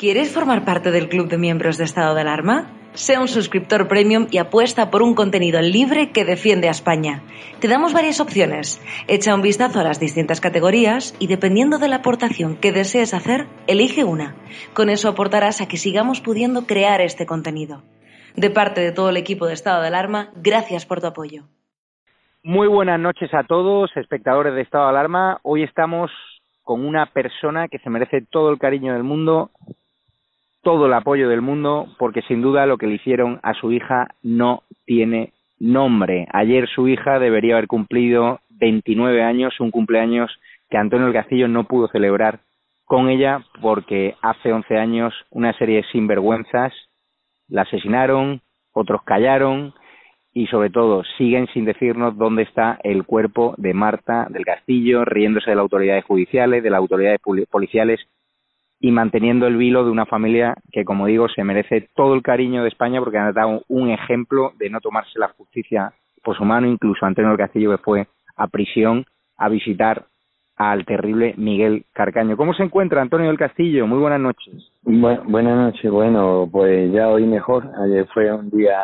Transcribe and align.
¿Quieres 0.00 0.32
formar 0.32 0.64
parte 0.64 0.92
del 0.92 1.10
club 1.10 1.28
de 1.28 1.36
miembros 1.36 1.76
de 1.76 1.84
estado 1.84 2.14
de 2.14 2.22
alarma? 2.22 2.70
Sea 2.94 3.20
un 3.20 3.28
suscriptor 3.28 3.86
premium 3.86 4.28
y 4.30 4.38
apuesta 4.38 4.90
por 4.90 5.02
un 5.02 5.14
contenido 5.14 5.60
libre 5.60 6.10
que 6.10 6.24
defiende 6.24 6.68
a 6.68 6.70
España. 6.70 7.20
Te 7.60 7.68
damos 7.68 7.92
varias 7.92 8.18
opciones. 8.18 8.80
Echa 9.08 9.34
un 9.34 9.42
vistazo 9.42 9.78
a 9.78 9.82
las 9.82 10.00
distintas 10.00 10.40
categorías 10.40 11.14
y 11.18 11.26
dependiendo 11.26 11.76
de 11.76 11.88
la 11.88 11.96
aportación 11.96 12.56
que 12.56 12.72
desees 12.72 13.12
hacer, 13.12 13.46
elige 13.66 14.02
una. 14.02 14.36
Con 14.72 14.88
eso 14.88 15.10
aportarás 15.10 15.60
a 15.60 15.68
que 15.68 15.76
sigamos 15.76 16.22
pudiendo 16.22 16.62
crear 16.62 17.02
este 17.02 17.26
contenido. 17.26 17.82
De 18.36 18.48
parte 18.48 18.80
de 18.80 18.92
todo 18.92 19.10
el 19.10 19.18
equipo 19.18 19.48
de 19.48 19.52
estado 19.52 19.82
de 19.82 19.88
alarma, 19.88 20.30
gracias 20.34 20.86
por 20.86 21.02
tu 21.02 21.08
apoyo. 21.08 21.42
Muy 22.42 22.68
buenas 22.68 22.98
noches 22.98 23.28
a 23.34 23.44
todos, 23.44 23.94
espectadores 23.98 24.54
de 24.54 24.62
estado 24.62 24.84
de 24.84 24.90
alarma. 24.92 25.40
Hoy 25.42 25.62
estamos 25.62 26.10
con 26.62 26.86
una 26.86 27.04
persona 27.04 27.68
que 27.68 27.80
se 27.80 27.90
merece 27.90 28.22
todo 28.22 28.50
el 28.50 28.58
cariño 28.58 28.94
del 28.94 29.02
mundo, 29.02 29.50
todo 30.62 30.86
el 30.86 30.92
apoyo 30.92 31.28
del 31.28 31.40
mundo 31.40 31.88
porque 31.98 32.22
sin 32.22 32.42
duda 32.42 32.66
lo 32.66 32.78
que 32.78 32.86
le 32.86 32.94
hicieron 32.94 33.40
a 33.42 33.54
su 33.54 33.72
hija 33.72 34.08
no 34.22 34.62
tiene 34.84 35.32
nombre. 35.58 36.26
Ayer 36.32 36.68
su 36.68 36.88
hija 36.88 37.18
debería 37.18 37.54
haber 37.54 37.66
cumplido 37.66 38.40
29 38.50 39.22
años, 39.22 39.58
un 39.60 39.70
cumpleaños 39.70 40.30
que 40.68 40.76
Antonio 40.76 41.06
el 41.06 41.12
Castillo 41.12 41.48
no 41.48 41.64
pudo 41.64 41.88
celebrar 41.88 42.40
con 42.84 43.08
ella 43.08 43.44
porque 43.60 44.16
hace 44.22 44.52
11 44.52 44.76
años 44.76 45.14
una 45.30 45.52
serie 45.54 45.76
de 45.76 45.88
sinvergüenzas 45.92 46.72
la 47.48 47.62
asesinaron, 47.62 48.40
otros 48.72 49.02
callaron 49.02 49.74
y 50.32 50.46
sobre 50.46 50.70
todo 50.70 51.02
siguen 51.18 51.48
sin 51.48 51.64
decirnos 51.64 52.16
dónde 52.16 52.42
está 52.42 52.78
el 52.84 53.04
cuerpo 53.04 53.54
de 53.58 53.74
Marta 53.74 54.26
del 54.30 54.44
Castillo, 54.44 55.04
riéndose 55.04 55.50
de 55.50 55.56
las 55.56 55.62
autoridades 55.62 56.04
judiciales, 56.04 56.62
de 56.62 56.70
las 56.70 56.78
autoridades 56.78 57.20
policiales 57.50 58.00
y 58.80 58.90
manteniendo 58.90 59.46
el 59.46 59.56
vilo 59.56 59.84
de 59.84 59.90
una 59.90 60.06
familia 60.06 60.54
que, 60.72 60.84
como 60.84 61.06
digo, 61.06 61.28
se 61.28 61.44
merece 61.44 61.88
todo 61.94 62.14
el 62.14 62.22
cariño 62.22 62.62
de 62.62 62.68
España 62.70 62.98
porque 62.98 63.18
han 63.18 63.32
dado 63.34 63.62
un 63.68 63.90
ejemplo 63.90 64.52
de 64.58 64.70
no 64.70 64.80
tomarse 64.80 65.18
la 65.18 65.28
justicia 65.28 65.92
por 66.22 66.36
su 66.36 66.44
mano, 66.44 66.66
incluso 66.66 67.04
Antonio 67.04 67.30
del 67.30 67.38
Castillo 67.38 67.70
que 67.70 67.82
fue 67.82 68.06
a 68.36 68.46
prisión 68.48 69.04
a 69.36 69.48
visitar 69.48 70.06
al 70.56 70.84
terrible 70.84 71.34
Miguel 71.36 71.84
Carcaño. 71.92 72.36
¿Cómo 72.36 72.54
se 72.54 72.62
encuentra 72.62 73.00
Antonio 73.00 73.28
del 73.28 73.38
Castillo? 73.38 73.86
Muy 73.86 73.98
buenas 73.98 74.20
noches. 74.20 74.54
buenas 74.82 75.56
noches, 75.56 75.90
bueno, 75.90 76.48
pues 76.50 76.92
ya 76.92 77.08
hoy 77.08 77.24
mejor. 77.24 77.70
Ayer 77.82 78.06
fue 78.12 78.32
un 78.32 78.50
día 78.50 78.78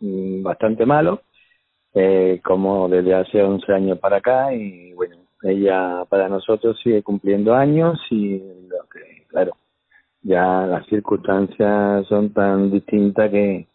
mm, 0.00 0.42
bastante 0.42 0.86
malo, 0.86 1.22
eh, 1.94 2.40
como 2.44 2.88
desde 2.88 3.14
hace 3.14 3.42
11 3.42 3.72
años 3.72 3.98
para 3.98 4.16
acá, 4.16 4.52
y 4.52 4.92
bueno, 4.94 5.19
ella 5.42 6.04
para 6.08 6.28
nosotros 6.28 6.78
sigue 6.82 7.02
cumpliendo 7.02 7.54
años 7.54 7.98
y 8.10 8.38
lo 8.38 8.88
que, 8.92 9.26
claro, 9.28 9.52
ya 10.22 10.66
las 10.66 10.86
circunstancias 10.86 12.06
son 12.06 12.32
tan 12.32 12.70
distintas 12.70 13.30
que 13.30 13.66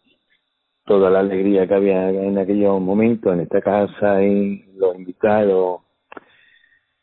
toda 0.84 1.10
la 1.10 1.20
alegría 1.20 1.66
que 1.66 1.74
había 1.74 2.10
en 2.10 2.38
aquellos 2.38 2.80
momentos 2.80 3.32
en 3.32 3.40
esta 3.40 3.60
casa 3.60 4.22
y 4.22 4.64
los 4.76 4.94
invitados, 4.94 5.80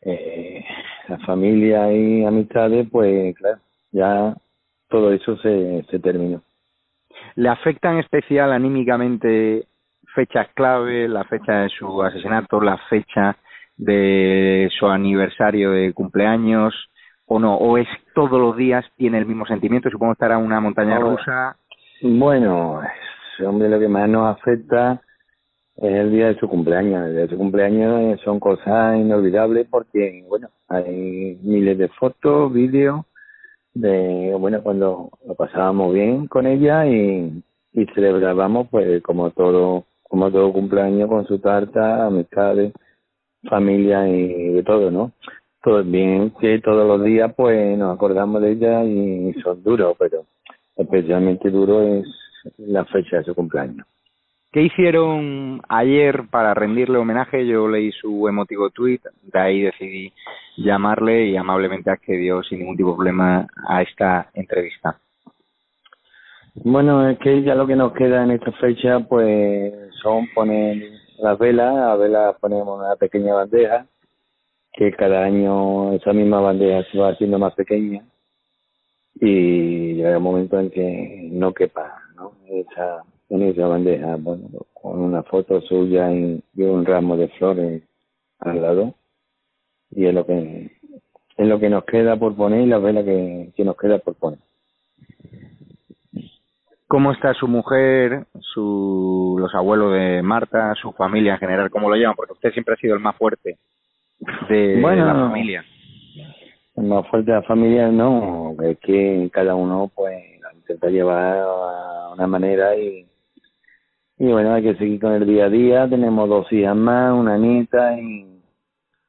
eh, 0.00 0.64
la 1.08 1.18
familia 1.18 1.92
y 1.92 2.24
amistades, 2.24 2.88
pues 2.90 3.36
claro, 3.36 3.58
ya 3.92 4.34
todo 4.88 5.12
eso 5.12 5.36
se, 5.38 5.84
se 5.90 5.98
terminó. 5.98 6.42
¿Le 7.36 7.48
afecta 7.48 7.92
en 7.92 7.98
especial 7.98 8.52
anímicamente 8.52 9.66
fechas 10.14 10.48
clave, 10.54 11.08
la 11.08 11.24
fecha 11.24 11.62
de 11.62 11.68
su 11.68 12.02
asesinato, 12.02 12.60
la 12.60 12.78
fecha 12.88 13.36
de 13.76 14.68
su 14.78 14.86
aniversario 14.86 15.72
de 15.72 15.92
cumpleaños 15.92 16.74
o 17.26 17.38
no, 17.38 17.56
o 17.56 17.78
es 17.78 17.88
todos 18.14 18.38
los 18.38 18.56
días 18.56 18.84
tiene 18.96 19.18
el 19.18 19.26
mismo 19.26 19.46
sentimiento, 19.46 19.90
supongo 19.90 20.12
estará 20.12 20.38
en 20.38 20.44
una 20.44 20.60
montaña 20.60 20.98
rusa. 20.98 21.56
Bueno, 22.02 22.80
hombre, 23.44 23.68
lo 23.68 23.78
que 23.78 23.88
más 23.88 24.08
nos 24.08 24.36
afecta 24.36 25.00
es 25.76 25.92
el 25.92 26.12
día 26.12 26.28
de 26.28 26.38
su 26.38 26.48
cumpleaños. 26.48 27.06
El 27.06 27.12
día 27.12 27.22
de 27.22 27.28
su 27.28 27.38
cumpleaños 27.38 28.20
son 28.20 28.38
cosas 28.38 28.96
inolvidables 28.98 29.66
porque, 29.70 30.24
bueno, 30.28 30.48
hay 30.68 31.38
miles 31.42 31.78
de 31.78 31.88
fotos, 31.88 32.52
vídeos 32.52 33.06
de, 33.72 34.36
bueno, 34.38 34.62
cuando 34.62 35.10
lo 35.26 35.34
pasábamos 35.34 35.94
bien 35.94 36.26
con 36.26 36.46
ella 36.46 36.86
y, 36.86 37.42
y 37.72 37.86
celebrábamos, 37.94 38.68
pues, 38.70 39.02
como 39.02 39.30
todo, 39.30 39.86
como 40.02 40.30
todo 40.30 40.52
cumpleaños 40.52 41.08
con 41.08 41.26
su 41.26 41.38
tarta, 41.38 42.06
amistades 42.06 42.72
familia 43.48 44.08
y 44.08 44.52
de 44.52 44.62
todo, 44.62 44.90
¿no? 44.90 45.12
Todo 45.62 45.82
bien 45.82 46.32
que 46.40 46.58
todos 46.60 46.86
los 46.86 47.04
días 47.04 47.32
pues 47.36 47.76
nos 47.78 47.94
acordamos 47.94 48.42
de 48.42 48.52
ella 48.52 48.84
y 48.84 49.32
son 49.42 49.62
duros, 49.62 49.96
pero 49.98 50.24
especialmente 50.76 51.50
duro 51.50 51.82
es 51.82 52.06
la 52.58 52.84
fecha 52.84 53.18
de 53.18 53.24
su 53.24 53.34
cumpleaños. 53.34 53.86
¿Qué 54.52 54.62
hicieron 54.62 55.62
ayer 55.68 56.28
para 56.30 56.54
rendirle 56.54 56.98
homenaje? 56.98 57.44
Yo 57.44 57.66
leí 57.66 57.90
su 57.90 58.28
emotivo 58.28 58.70
tweet, 58.70 59.00
de 59.22 59.40
ahí 59.40 59.62
decidí 59.62 60.12
llamarle 60.56 61.26
y 61.26 61.36
amablemente 61.36 61.90
accedió 61.90 62.40
sin 62.44 62.60
ningún 62.60 62.76
tipo 62.76 62.90
de 62.90 62.96
problema 62.96 63.46
a 63.66 63.82
esta 63.82 64.30
entrevista. 64.32 64.96
Bueno, 66.54 67.08
es 67.08 67.18
que 67.18 67.42
ya 67.42 67.56
lo 67.56 67.66
que 67.66 67.74
nos 67.74 67.92
queda 67.94 68.22
en 68.22 68.30
esta 68.30 68.52
fecha 68.52 69.00
pues 69.00 69.74
son 70.00 70.28
poner 70.32 71.03
las 71.18 71.38
velas, 71.38 71.76
a 71.76 71.96
velas 71.96 72.36
ponemos 72.40 72.78
una 72.78 72.96
pequeña 72.96 73.34
bandeja, 73.34 73.86
que 74.72 74.90
cada 74.92 75.24
año 75.24 75.92
esa 75.92 76.12
misma 76.12 76.40
bandeja 76.40 76.82
se 76.90 76.98
va 76.98 77.10
haciendo 77.10 77.38
más 77.38 77.54
pequeña 77.54 78.04
y 79.14 79.94
llega 79.94 80.18
un 80.18 80.24
momento 80.24 80.58
en 80.58 80.70
que 80.70 81.28
no 81.30 81.54
quepa 81.54 81.96
¿no? 82.16 82.32
Esa, 82.48 83.04
en 83.28 83.42
esa 83.42 83.66
bandeja, 83.68 84.16
bueno, 84.16 84.48
con 84.72 84.98
una 84.98 85.22
foto 85.22 85.60
suya 85.62 86.12
y, 86.12 86.42
un 86.56 86.84
ramo 86.84 87.16
de 87.16 87.28
flores 87.28 87.82
al 88.40 88.60
lado 88.60 88.94
y 89.90 90.06
es 90.06 90.14
lo 90.14 90.26
que 90.26 90.72
es 91.36 91.46
lo 91.46 91.58
que 91.58 91.68
nos 91.68 91.84
queda 91.84 92.16
por 92.16 92.36
poner 92.36 92.62
y 92.62 92.66
la 92.66 92.78
vela 92.78 93.04
que, 93.04 93.52
que 93.56 93.64
nos 93.64 93.76
queda 93.76 93.98
por 93.98 94.14
poner 94.14 94.38
cómo 96.94 97.10
está 97.10 97.34
su 97.34 97.48
mujer, 97.48 98.24
su, 98.38 99.34
los 99.36 99.52
abuelos 99.52 99.94
de 99.94 100.22
Marta, 100.22 100.72
su 100.80 100.92
familia 100.92 101.32
en 101.32 101.40
general, 101.40 101.68
cómo 101.68 101.90
lo 101.90 101.96
llevan, 101.96 102.14
porque 102.14 102.34
usted 102.34 102.52
siempre 102.52 102.74
ha 102.74 102.76
sido 102.76 102.94
el 102.94 103.00
más 103.00 103.16
fuerte 103.16 103.58
de, 104.48 104.76
la 104.76 105.12
familia. 105.12 105.64
El 106.76 106.84
más 106.84 107.04
fuerte 107.08 107.32
de 107.32 107.38
la 107.38 107.42
familia, 107.42 107.88
no, 107.88 108.54
es 108.62 108.78
que 108.78 109.28
cada 109.32 109.56
uno 109.56 109.90
pues 109.92 110.14
intenta 110.54 110.88
llevar 110.88 111.38
a 111.38 112.12
una 112.12 112.28
manera 112.28 112.76
y, 112.76 113.04
y 114.18 114.26
bueno, 114.30 114.54
hay 114.54 114.62
que 114.62 114.76
seguir 114.76 115.00
con 115.00 115.14
el 115.14 115.26
día 115.26 115.46
a 115.46 115.50
día, 115.50 115.88
tenemos 115.88 116.28
dos 116.28 116.46
hijas 116.52 116.76
más, 116.76 117.12
una 117.12 117.36
nieta 117.36 117.98
y, 117.98 118.40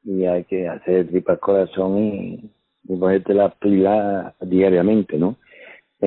y 0.06 0.26
hay 0.26 0.44
que 0.46 0.68
hacer 0.68 1.08
tripas 1.08 1.38
corazón 1.38 2.00
y, 2.00 2.52
y 2.88 2.96
ponerte 2.96 3.36
las 3.36 3.54
pilas 3.58 4.34
diariamente, 4.42 5.20
¿no? 5.20 5.36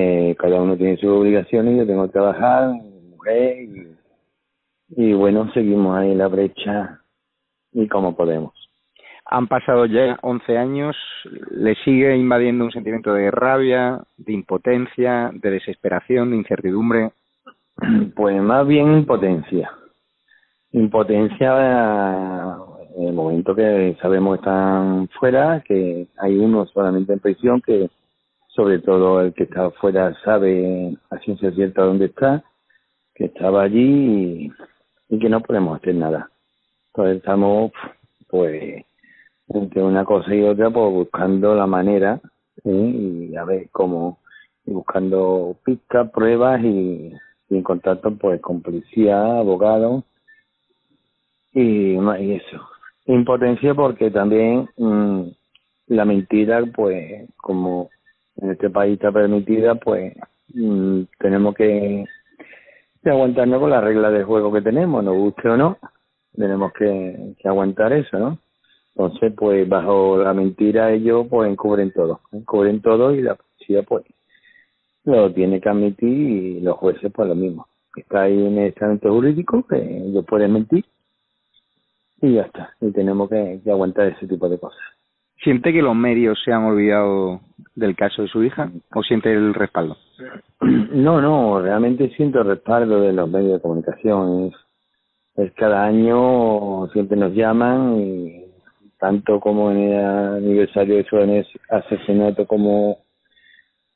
Eh, 0.01 0.37
cada 0.39 0.63
uno 0.63 0.77
tiene 0.77 0.97
sus 0.97 1.11
obligaciones, 1.11 1.77
yo 1.77 1.85
tengo 1.85 2.07
que 2.07 2.13
trabajar, 2.13 2.71
mujer, 2.71 3.65
y, 3.65 3.97
y 4.91 5.13
bueno, 5.13 5.51
seguimos 5.53 5.99
ahí 5.99 6.13
en 6.13 6.19
la 6.19 6.29
brecha 6.29 7.01
y 7.73 7.89
como 7.89 8.15
podemos. 8.15 8.53
Han 9.25 9.49
pasado 9.49 9.87
ya 9.87 10.17
11 10.23 10.57
años, 10.57 10.97
le 11.51 11.75
sigue 11.85 12.17
invadiendo 12.17 12.65
un 12.65 12.71
sentimiento 12.71 13.13
de 13.13 13.33
rabia, 13.33 14.01
de 14.17 14.35
impotencia, 14.35 15.33
de 15.35 15.51
desesperación, 15.51 16.31
de 16.31 16.37
incertidumbre. 16.37 17.11
Pues 18.15 18.41
más 18.41 18.67
bien 18.69 18.99
impotencia. 18.99 19.69
Impotencia 20.71 22.57
en 22.97 23.09
el 23.09 23.15
momento 23.15 23.53
que 23.53 23.97
sabemos 24.01 24.39
están 24.39 25.09
fuera, 25.19 25.61
que 25.67 26.07
hay 26.19 26.39
uno 26.39 26.67
solamente 26.67 27.13
en 27.13 27.19
prisión 27.19 27.61
que 27.61 27.91
sobre 28.59 28.81
todo 28.81 29.21
el 29.21 29.35
que 29.35 29.45
está 29.45 29.67
afuera 29.67 30.13
sabe 30.25 30.93
a 31.11 31.19
ciencia 31.19 31.53
cierta 31.53 31.85
dónde 31.85 32.07
está, 32.07 32.43
que 33.15 33.27
estaba 33.27 33.63
allí 33.63 34.51
y, 35.09 35.19
que 35.21 35.29
no 35.29 35.41
podemos 35.43 35.79
hacer 35.79 35.95
nada. 35.95 36.29
Entonces 36.89 37.19
estamos, 37.19 37.71
pues, 38.27 38.85
entre 39.47 39.81
una 39.81 40.05
cosa 40.05 40.35
y 40.35 40.43
otra, 40.43 40.71
pues 40.71 40.93
buscando 40.93 41.55
la 41.55 41.69
manera 41.69 42.21
y 42.65 43.37
a 43.37 43.45
ver 43.45 43.69
cómo, 43.71 44.19
buscando 44.67 45.55
pistas, 45.65 46.11
pruebas 46.11 46.61
y, 46.65 47.13
en 47.51 47.63
contacto 47.63 48.11
pues 48.17 48.41
con 48.41 48.61
policía, 48.61 49.39
abogados 49.39 50.03
y, 51.53 51.93
y 51.93 52.33
eso. 52.33 52.69
Impotencia 53.07 53.73
porque 53.73 54.11
también 54.11 54.69
mm, 54.77 55.23
la 55.87 56.05
mentira, 56.05 56.61
pues 56.75 57.31
como 57.37 57.89
en 58.41 58.51
este 58.51 58.71
país 58.71 58.95
está 58.95 59.13
permitida, 59.13 59.75
pues 59.77 60.15
mm, 60.55 61.03
tenemos 61.19 61.55
que, 61.55 62.05
aguantarnos 63.05 63.61
con 63.61 63.71
las 63.71 63.83
reglas 63.83 64.13
de 64.13 64.25
juego 64.25 64.53
que 64.53 64.61
tenemos, 64.61 65.03
nos 65.03 65.17
guste 65.17 65.49
o 65.49 65.57
no, 65.57 65.79
tenemos 66.37 66.73
que, 66.73 67.35
aguantar 67.45 67.93
eso, 67.93 68.19
¿no? 68.19 68.39
Entonces, 68.95 69.33
pues 69.37 69.69
bajo 69.69 70.19
la 70.19 70.35
mentira 70.35 70.93
ellos 70.93 71.27
pues 71.31 71.49
encubren 71.51 71.93
todo, 71.93 72.21
encubren 72.33 72.83
todo 72.83 73.15
y 73.15 73.23
la 73.23 73.37
policía 73.37 73.83
pues 73.85 74.05
lo 75.05 75.33
tiene 75.33 75.61
que 75.61 75.69
admitir 75.69 76.09
y 76.09 76.61
los 76.61 76.77
jueces 76.77 77.11
pues 77.15 77.29
lo 77.29 77.35
mismo. 77.35 77.69
Está 77.97 78.23
ahí 78.23 78.47
en 78.47 78.59
el 78.59 78.69
estamento 78.69 79.11
jurídico 79.13 79.65
que 79.67 79.77
ellos 79.77 80.25
pueden 80.27 80.53
mentir 80.53 80.85
y 82.21 82.35
ya 82.35 82.43
está. 82.43 82.75
Y 82.81 82.91
tenemos 82.91 83.31
que 83.31 83.61
aguantar 83.71 84.09
ese 84.09 84.27
tipo 84.27 84.49
de 84.49 84.59
cosas. 84.59 84.98
¿Siente 85.43 85.73
que 85.73 85.83
los 85.83 85.95
medios 85.95 86.41
se 86.45 86.53
han 86.53 86.65
olvidado 86.65 87.41
del 87.77 87.95
caso 87.95 88.23
de 88.23 88.29
su 88.29 88.43
hija 88.43 88.71
o 88.93 89.03
siente 89.03 89.33
el 89.33 89.55
respaldo? 89.55 89.97
No, 90.91 91.21
no, 91.21 91.61
realmente 91.61 92.11
siento 92.17 92.41
el 92.41 92.49
respaldo 92.49 93.01
de 93.03 93.13
los 93.13 93.31
medios 93.31 93.53
de 93.53 93.61
comunicación. 93.61 94.51
Es, 95.37 95.53
cada 95.53 95.85
año 95.85 96.89
siempre 96.89 97.17
nos 97.17 97.33
llaman 97.33 98.01
y 98.01 98.45
tanto 98.99 99.39
como 99.39 99.71
en 99.71 99.77
el 99.77 100.05
aniversario 100.05 100.97
de 100.97 101.05
su 101.05 101.17
asesinato 101.69 102.47
como 102.47 102.99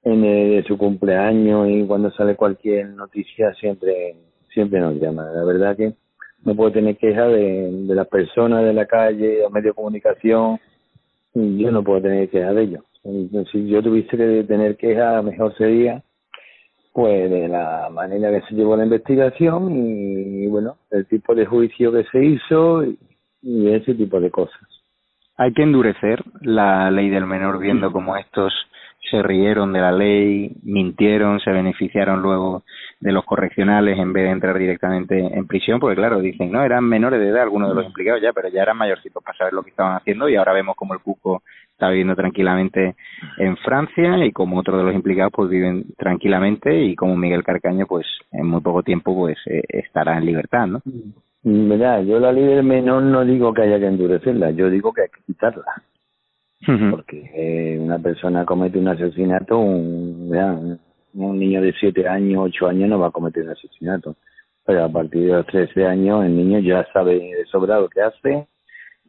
en 0.05 0.25
el 0.25 0.51
de 0.51 0.65
su 0.69 0.79
cumpleaños 0.79 1.69
y 1.69 1.85
cuando 1.85 2.13
sale 2.13 2.37
cualquier 2.37 2.91
noticia 2.91 3.53
siempre 3.55 4.15
siempre 4.53 4.79
nos 4.79 4.95
llaman. 5.01 5.35
La 5.35 5.45
verdad 5.45 5.77
que 5.77 5.95
no 6.45 6.55
puedo 6.55 6.71
tener 6.71 6.97
queja 6.99 7.27
de, 7.27 7.71
de 7.73 7.95
las 7.95 8.07
personas 8.07 8.65
de 8.65 8.73
la 8.75 8.87
calle, 8.87 9.41
los 9.43 9.51
medios 9.51 9.73
de 9.73 9.77
comunicación 9.77 10.61
yo 11.35 11.71
no 11.71 11.83
puedo 11.83 12.03
tener 12.03 12.29
queja 12.29 12.53
de 12.53 12.63
ello. 12.63 12.85
Si 13.51 13.69
yo 13.69 13.83
tuviese 13.83 14.17
que 14.17 14.45
tener 14.45 14.77
queja, 14.77 15.23
mejor 15.23 15.57
sería 15.57 16.03
pues 16.93 17.31
de 17.31 17.49
la 17.49 17.89
manera 17.91 18.31
que 18.31 18.47
se 18.47 18.55
llevó 18.55 18.77
la 18.77 18.85
investigación 18.85 19.71
y, 19.73 20.47
bueno, 20.49 20.77
el 20.91 21.07
tipo 21.07 21.35
de 21.35 21.47
juicio 21.47 21.91
que 21.91 22.05
se 22.05 22.23
hizo 22.23 22.85
y, 22.85 22.99
ese 23.43 23.95
tipo 23.95 24.21
de 24.21 24.31
cosas. 24.31 24.61
Hay 25.37 25.53
que 25.53 25.63
endurecer 25.63 26.23
la 26.43 26.91
ley 26.91 27.09
del 27.09 27.27
menor 27.27 27.59
viendo 27.59 27.91
como 27.91 28.17
estos 28.17 28.53
se 29.11 29.23
rieron 29.23 29.73
de 29.73 29.81
la 29.81 29.91
ley, 29.91 30.55
mintieron, 30.63 31.41
se 31.41 31.51
beneficiaron 31.51 32.23
luego 32.23 32.63
de 33.03 33.11
los 33.11 33.25
correccionales 33.25 33.99
en 33.99 34.13
vez 34.13 34.25
de 34.25 34.31
entrar 34.31 34.57
directamente 34.57 35.19
en 35.19 35.47
prisión, 35.49 35.81
porque 35.81 35.97
claro, 35.97 36.21
dicen, 36.21 36.53
no, 36.53 36.63
eran 36.63 36.85
menores 36.85 37.19
de 37.19 37.29
edad 37.29 37.43
algunos 37.43 37.69
de 37.69 37.75
los 37.75 37.87
implicados 37.87 38.23
ya, 38.23 38.33
pero 38.33 38.49
ya 38.49 38.63
eran 38.63 38.77
mayorcitos 38.77 39.23
para 39.25 39.37
saber 39.37 39.53
lo 39.53 39.65
que 39.65 39.71
estaban 39.71 39.97
haciendo 39.97 40.29
y 40.29 40.37
ahora 40.37 40.53
vemos 40.53 40.77
como 40.77 40.95
el 40.95 41.01
Cuco 41.01 41.43
está 41.73 41.89
viviendo 41.89 42.15
tranquilamente 42.15 42.95
en 43.39 43.57
Francia 43.57 44.25
y 44.25 44.31
como 44.31 44.61
otros 44.61 44.79
de 44.79 44.85
los 44.85 44.95
implicados 44.95 45.33
pues 45.35 45.51
viven 45.51 45.85
tranquilamente 45.99 46.81
y 46.81 46.95
como 46.95 47.17
Miguel 47.17 47.43
Carcaño 47.43 47.87
pues 47.87 48.07
en 48.31 48.47
muy 48.47 48.61
poco 48.61 48.85
tiempo 48.85 49.17
pues 49.17 49.37
eh, 49.47 49.63
estará 49.69 50.17
en 50.17 50.27
libertad, 50.27 50.69
¿no? 50.69 50.81
Mira, 51.43 52.01
yo 52.03 52.21
la 52.21 52.31
ley 52.31 52.45
del 52.45 52.63
menor 52.63 53.03
no 53.03 53.25
digo 53.25 53.53
que 53.53 53.63
haya 53.63 53.81
que 53.81 53.89
endurecerla, 53.89 54.53
yo 54.53 54.71
digo 54.71 54.93
que 54.93 55.03
hay 55.03 55.09
que 55.09 55.25
quitarla. 55.27 55.83
Porque 56.93 57.29
eh, 57.35 57.79
una 57.81 57.99
persona 57.99 58.45
comete 58.45 58.79
un 58.79 58.87
asesinato, 58.87 59.59
un, 59.59 60.31
un 61.15 61.39
niño 61.39 61.61
de 61.61 61.73
7 61.79 62.09
años, 62.09 62.43
8 62.47 62.69
años 62.69 62.89
no 62.89 62.99
va 62.99 63.09
a 63.09 63.11
cometer 63.11 63.45
un 63.45 63.51
asesinato. 63.51 64.17
Pero 64.65 64.85
a 64.85 64.89
partir 64.89 65.27
de 65.27 65.33
los 65.33 65.47
13 65.47 65.87
años 65.87 66.25
el 66.25 66.37
niño 66.37 66.59
ya 66.61 66.87
sabe 66.93 67.15
de 67.15 67.45
sobra 67.51 67.81
lo 67.81 67.89
que 67.89 68.01
hace. 68.03 68.47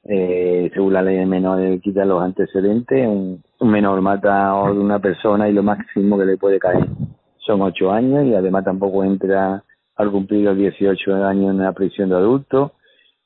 Eh, 0.06 0.70
según 0.74 0.94
la 0.94 1.02
ley 1.02 1.18
de 1.18 1.26
menor 1.26 1.80
quita 1.82 2.06
los 2.06 2.22
antecedentes. 2.22 3.08
Un, 3.08 3.44
menor 3.62 4.02
mata 4.02 4.50
a 4.50 4.72
una 4.72 5.00
persona 5.00 5.48
y 5.48 5.54
lo 5.54 5.64
máximo 5.64 6.18
que 6.18 6.26
le 6.26 6.38
puede 6.38 6.60
caer 6.60 6.86
son 7.38 7.62
8 7.62 7.92
años 7.92 8.26
y 8.26 8.36
además 8.36 8.66
tampoco 8.66 9.04
entra 9.04 9.64
al 9.96 10.12
cumplir 10.12 10.44
los 10.44 10.58
18 10.58 11.16
años 11.24 11.52
en 11.52 11.60
una 11.60 11.74
prisión 11.74 12.10
de 12.10 12.16
adulto. 12.16 12.74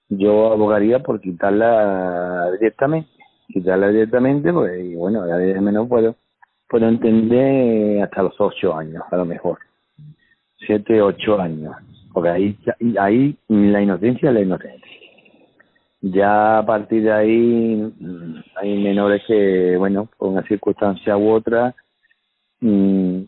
Yo 0.10 0.54
abogaría 0.54 1.00
por 1.00 1.20
quitarla 1.20 2.52
directamente 2.52 3.10
quitarla 3.48 3.90
directamente, 3.90 4.52
pues, 4.52 4.84
y 4.84 4.96
bueno, 4.96 5.26
la 5.26 5.38
de 5.38 5.60
menos 5.62 5.88
puedo, 5.88 6.16
puedo 6.70 6.88
entender 6.88 8.04
hasta 8.04 8.24
los 8.24 8.40
ocho 8.40 8.76
años, 8.76 9.04
a 9.12 9.18
lo 9.18 9.26
mejor. 9.26 9.60
Siete, 10.58 11.02
ocho 11.02 11.40
años. 11.40 11.76
Porque 12.14 12.30
ahí, 12.30 12.58
ahí 13.00 13.38
la 13.48 13.82
inocencia 13.82 14.30
es 14.30 14.36
la 14.36 14.42
inocencia. 14.42 14.92
Ya 16.02 16.60
a 16.60 16.66
partir 16.66 17.04
de 17.04 17.12
ahí 17.12 17.94
mm, 18.00 18.36
hay 18.56 18.84
menores 18.84 19.24
que, 19.28 19.76
bueno, 19.78 20.10
por 20.18 20.30
una 20.30 20.44
circunstancia 20.44 21.18
u 21.18 21.32
otra, 21.32 21.76
mm, 22.62 23.22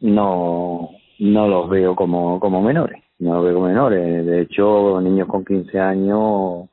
no, 0.00 0.90
no 1.18 1.48
los 1.48 1.68
veo 1.68 1.94
como, 1.94 2.40
como 2.40 2.62
menores. 2.62 3.02
No 3.18 3.34
los 3.34 3.44
veo 3.44 3.54
como 3.54 3.66
menores. 3.66 4.26
De 4.26 4.42
hecho, 4.42 5.00
niños 5.00 5.28
con 5.28 5.44
15 5.44 5.78
años, 5.78 6.68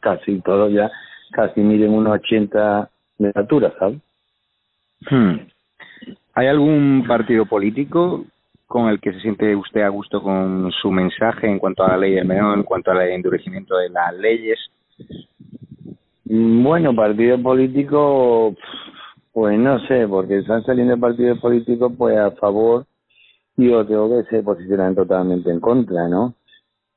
casi 0.00 0.40
todos 0.40 0.72
ya 0.72 0.90
casi 1.34 1.60
miden 1.60 1.92
unos 1.92 2.14
80 2.14 2.88
de 3.18 3.32
altura, 3.34 3.74
¿sabes? 3.78 3.98
Hmm. 5.02 5.36
¿Hay 6.34 6.46
algún 6.46 7.04
partido 7.06 7.46
político 7.46 8.24
con 8.66 8.88
el 8.88 9.00
que 9.00 9.12
se 9.12 9.20
siente 9.20 9.54
usted 9.54 9.82
a 9.82 9.88
gusto 9.88 10.22
con 10.22 10.70
su 10.82 10.90
mensaje 10.90 11.46
en 11.48 11.58
cuanto 11.58 11.84
a 11.84 11.90
la 11.90 11.98
ley 11.98 12.14
del 12.14 12.24
menor, 12.24 12.56
en 12.58 12.64
cuanto 12.64 12.90
al 12.90 13.02
endurecimiento 13.02 13.76
de 13.76 13.88
las 13.90 14.14
leyes? 14.14 14.58
Bueno, 16.24 16.94
partido 16.94 17.40
político, 17.40 18.54
pues 19.32 19.58
no 19.58 19.78
sé, 19.86 20.08
porque 20.08 20.38
están 20.38 20.64
saliendo 20.64 20.98
partidos 20.98 21.38
políticos 21.38 21.92
pues 21.96 22.16
a 22.16 22.30
favor 22.32 22.86
y 23.56 23.68
otros 23.70 24.24
que 24.24 24.36
se 24.36 24.42
posicionan 24.42 24.94
totalmente 24.94 25.50
en 25.50 25.60
contra, 25.60 26.08
¿no? 26.08 26.34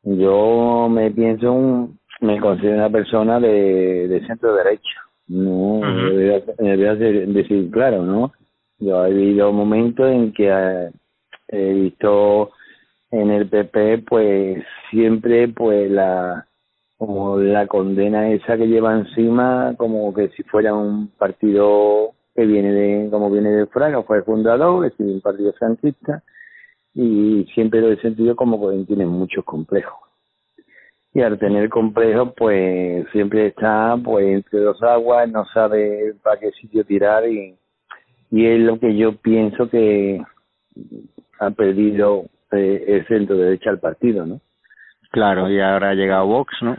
Yo 0.03 0.87
me 0.89 1.11
pienso 1.11 1.51
un, 1.51 1.99
me 2.21 2.39
considero 2.39 2.77
una 2.77 2.89
persona 2.89 3.39
de, 3.39 4.07
de 4.07 4.25
centro 4.25 4.55
derecha. 4.55 5.06
No, 5.27 5.81
debería, 5.81 6.95
decir 6.95 7.69
claro, 7.71 8.03
¿no? 8.03 8.31
Yo 8.79 9.05
he 9.05 9.13
vivido 9.13 9.51
momentos 9.51 10.09
en 10.09 10.31
que 10.33 10.47
eh, 10.49 10.91
he 11.49 11.73
visto 11.73 12.51
en 13.11 13.31
el 13.31 13.49
PP, 13.49 13.99
pues 14.07 14.63
siempre, 14.89 15.47
pues 15.49 15.91
la 15.91 16.45
como 16.97 17.37
la 17.37 17.67
condena 17.67 18.31
esa 18.31 18.57
que 18.57 18.67
lleva 18.67 18.95
encima, 18.97 19.75
como 19.77 20.13
que 20.13 20.29
si 20.29 20.43
fuera 20.43 20.73
un 20.73 21.09
partido 21.09 22.13
que 22.35 22.45
viene 22.45 22.71
de, 22.71 23.09
como 23.11 23.29
viene 23.29 23.51
de 23.51 23.67
Fraga, 23.67 24.01
fue 24.03 24.17
el 24.17 24.23
fundador, 24.23 24.85
es 24.85 24.97
decir, 24.97 25.13
un 25.13 25.21
partido 25.21 25.53
franquista, 25.53 26.23
y 26.95 27.45
siempre 27.53 27.81
lo 27.81 27.91
he 27.91 28.01
sentido 28.01 28.35
como 28.35 28.59
que 28.69 28.83
tiene 28.85 29.05
muchos 29.05 29.45
complejos 29.45 30.06
y 31.17 31.21
al 31.23 31.39
tener 31.39 31.67
complejo 31.69 32.31
pues 32.35 33.07
siempre 33.11 33.47
está 33.47 33.97
pues 34.03 34.23
entre 34.27 34.59
dos 34.59 34.83
aguas 34.83 35.27
no 35.27 35.45
sabe 35.45 36.13
para 36.21 36.39
qué 36.39 36.51
sitio 36.51 36.85
tirar 36.85 37.27
y 37.27 37.55
y 38.29 38.45
es 38.45 38.59
lo 38.59 38.77
que 38.77 38.95
yo 38.95 39.15
pienso 39.15 39.67
que 39.67 40.23
ha 41.39 41.49
perdido 41.49 42.25
eh, 42.51 42.85
el 42.87 43.07
centro 43.07 43.35
derecha 43.35 43.71
al 43.71 43.79
partido 43.79 44.27
no 44.27 44.41
claro 45.09 45.49
y 45.49 45.59
ahora 45.59 45.89
ha 45.89 45.95
llegado 45.95 46.27
Vox 46.27 46.53
no 46.61 46.77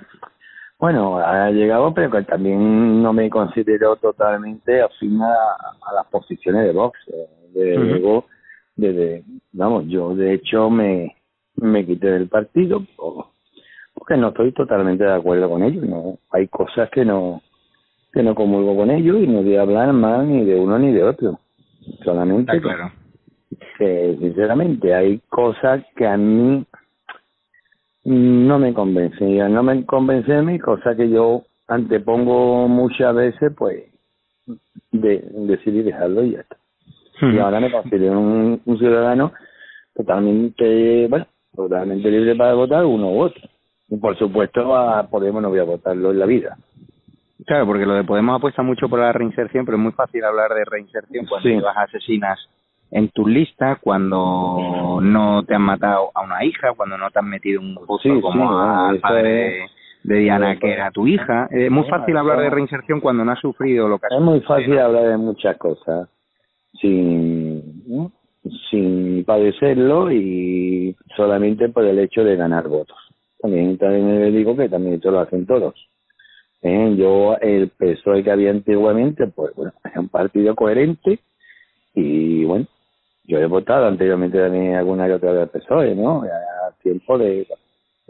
bueno 0.78 1.18
ha 1.18 1.50
llegado 1.50 1.92
pero 1.92 2.09
que 2.09 2.23
también 2.23 3.02
no 3.02 3.12
me 3.12 3.28
considero 3.28 3.97
totalmente 3.97 4.83
afín 4.83 5.21
a, 5.21 5.92
las 5.92 6.07
posiciones 6.12 6.64
de 6.64 6.73
Vox. 6.73 6.97
Eh, 7.09 7.28
desde 7.52 7.76
luego 7.76 8.26
desde 8.76 9.25
vamos 9.50 9.87
yo 9.88 10.14
de 10.14 10.35
hecho 10.35 10.71
me 10.71 11.16
me 11.57 11.85
quité 11.85 12.12
del 12.12 12.28
partido 12.28 12.85
porque 13.99 14.17
no 14.17 14.28
estoy 14.28 14.52
totalmente 14.52 15.05
de 15.05 15.12
acuerdo 15.12 15.50
con 15.50 15.62
ellos. 15.62 15.85
No, 15.85 16.19
hay 16.31 16.47
cosas 16.49 16.88
que 16.90 17.05
no 17.05 17.43
que 18.12 18.23
no 18.23 18.35
comulgo 18.35 18.75
con 18.75 18.90
ellos 18.90 19.19
y 19.21 19.26
no 19.26 19.43
voy 19.43 19.57
a 19.57 19.62
hablar 19.62 19.93
más 19.93 20.26
ni 20.26 20.45
de 20.45 20.59
uno 20.59 20.78
ni 20.78 20.93
de 20.93 21.05
otro. 21.05 21.38
Solamente 22.05 22.61
claro. 22.61 22.90
que, 23.78 24.17
sinceramente 24.19 24.95
hay 24.95 25.21
cosas 25.28 25.85
que 25.95 26.07
a 26.07 26.17
mí 26.17 26.64
no 28.05 28.59
me 28.59 28.73
convencen. 28.73 29.31
Y 29.31 29.38
no 29.38 29.62
me 29.62 29.85
convencen 29.85 30.47
mí, 30.47 30.59
cosas 30.59 30.97
que 30.97 31.11
yo 31.11 31.43
antepongo 31.67 32.67
muchas 32.69 33.14
veces, 33.14 33.52
pues 33.57 33.85
de, 34.93 35.23
decidí 35.47 35.83
dejarlo 35.83 36.25
y 36.25 36.33
ya 36.33 36.40
está. 36.40 36.57
Y 37.21 37.38
ahora 37.38 37.61
me 37.61 37.71
considero 37.71 38.19
un, 38.19 38.62
un 38.64 38.78
ciudadano 38.78 39.33
totalmente, 39.95 41.09
bueno, 41.09 41.26
totalmente 41.55 42.11
libre 42.11 42.37
para 42.37 42.55
votar 42.55 42.85
uno 42.85 43.11
u 43.11 43.21
otro. 43.23 43.43
Y 43.88 43.97
por 43.97 44.16
supuesto 44.18 44.76
a 44.76 45.09
Podemos 45.09 45.42
no 45.42 45.49
voy 45.49 45.61
a 45.61 45.64
votarlo 45.64 46.11
en 46.11 46.18
la 46.18 46.26
vida. 46.26 46.57
Claro, 47.47 47.66
porque 47.66 47.87
lo 47.87 47.95
de 47.95 48.04
Podemos 48.04 48.37
apuesta 48.37 48.62
mucho 48.62 48.88
por 48.88 48.99
la 48.99 49.12
reinserción, 49.12 49.64
pero 49.64 49.78
es 49.78 49.83
muy 49.83 49.92
fácil 49.92 50.25
hablar 50.25 50.52
de 50.54 50.64
reinserción 50.64 51.26
cuando 51.26 51.49
sí. 51.49 51.59
asesinas 51.76 52.38
en 52.90 53.11
tu 53.11 53.26
lista, 53.26 53.78
cuando 53.80 54.99
no 55.02 55.45
te 55.45 55.54
han 55.54 55.62
matado 55.62 56.11
a 56.14 56.23
una 56.23 56.45
hija, 56.45 56.73
cuando 56.76 56.97
no 56.97 57.11
te 57.11 57.18
han 57.18 57.28
metido 57.28 57.61
un 57.61 57.75
pozo 57.87 58.21
como 58.21 58.59
al 58.59 58.99
padre 59.00 59.68
de, 60.02 60.16
Diana, 60.16 60.57
que 60.57 60.73
era 60.73 60.90
tu 60.90 61.07
hija. 61.07 61.49
Es 61.50 61.71
muy 61.71 61.85
fácil 61.88 62.16
hablar 62.16 62.40
de 62.40 62.50
reinserción 62.50 63.00
cuando 63.00 63.25
no 63.25 63.33
has 63.33 63.40
sufrido 63.40 63.88
lo 63.88 63.99
que 63.99 64.07
has 64.07 64.12
Es 64.12 64.21
muy 64.21 64.40
fácil 64.40 64.78
hablar 64.78 65.04
de 65.04 65.16
muchas 65.16 65.57
cosas 65.59 66.09
sin, 66.80 68.11
sin 68.71 69.25
padecerlo 69.25 70.11
y 70.11 70.97
solamente 71.16 71.68
por 71.68 71.85
el 71.85 71.99
hecho 71.99 72.25
de 72.25 72.37
ganar 72.37 72.68
votos. 72.68 72.97
También, 73.49 73.78
también 73.78 74.33
digo 74.35 74.57
que 74.57 74.69
también 74.69 74.95
esto 74.97 75.11
lo 75.11 75.21
hacen 75.21 75.47
todos. 75.47 75.75
¿Eh? 76.62 76.95
Yo, 76.97 77.37
el 77.40 77.71
PSOE 77.71 78.23
que 78.23 78.31
había 78.31 78.50
antiguamente, 78.50 79.26
pues 79.28 79.55
bueno, 79.55 79.73
es 79.85 79.97
un 79.97 80.09
partido 80.09 80.55
coherente 80.55 81.21
y 81.95 82.45
bueno, 82.45 82.67
yo 83.25 83.38
he 83.38 83.47
votado 83.47 83.87
anteriormente 83.87 84.38
también 84.38 84.75
alguna 84.75 85.07
que 85.07 85.14
otra 85.14 85.33
del 85.33 85.49
PSOE, 85.49 85.95
¿no? 85.95 86.23
A 86.23 86.73
tiempo 86.83 87.17
de 87.17 87.47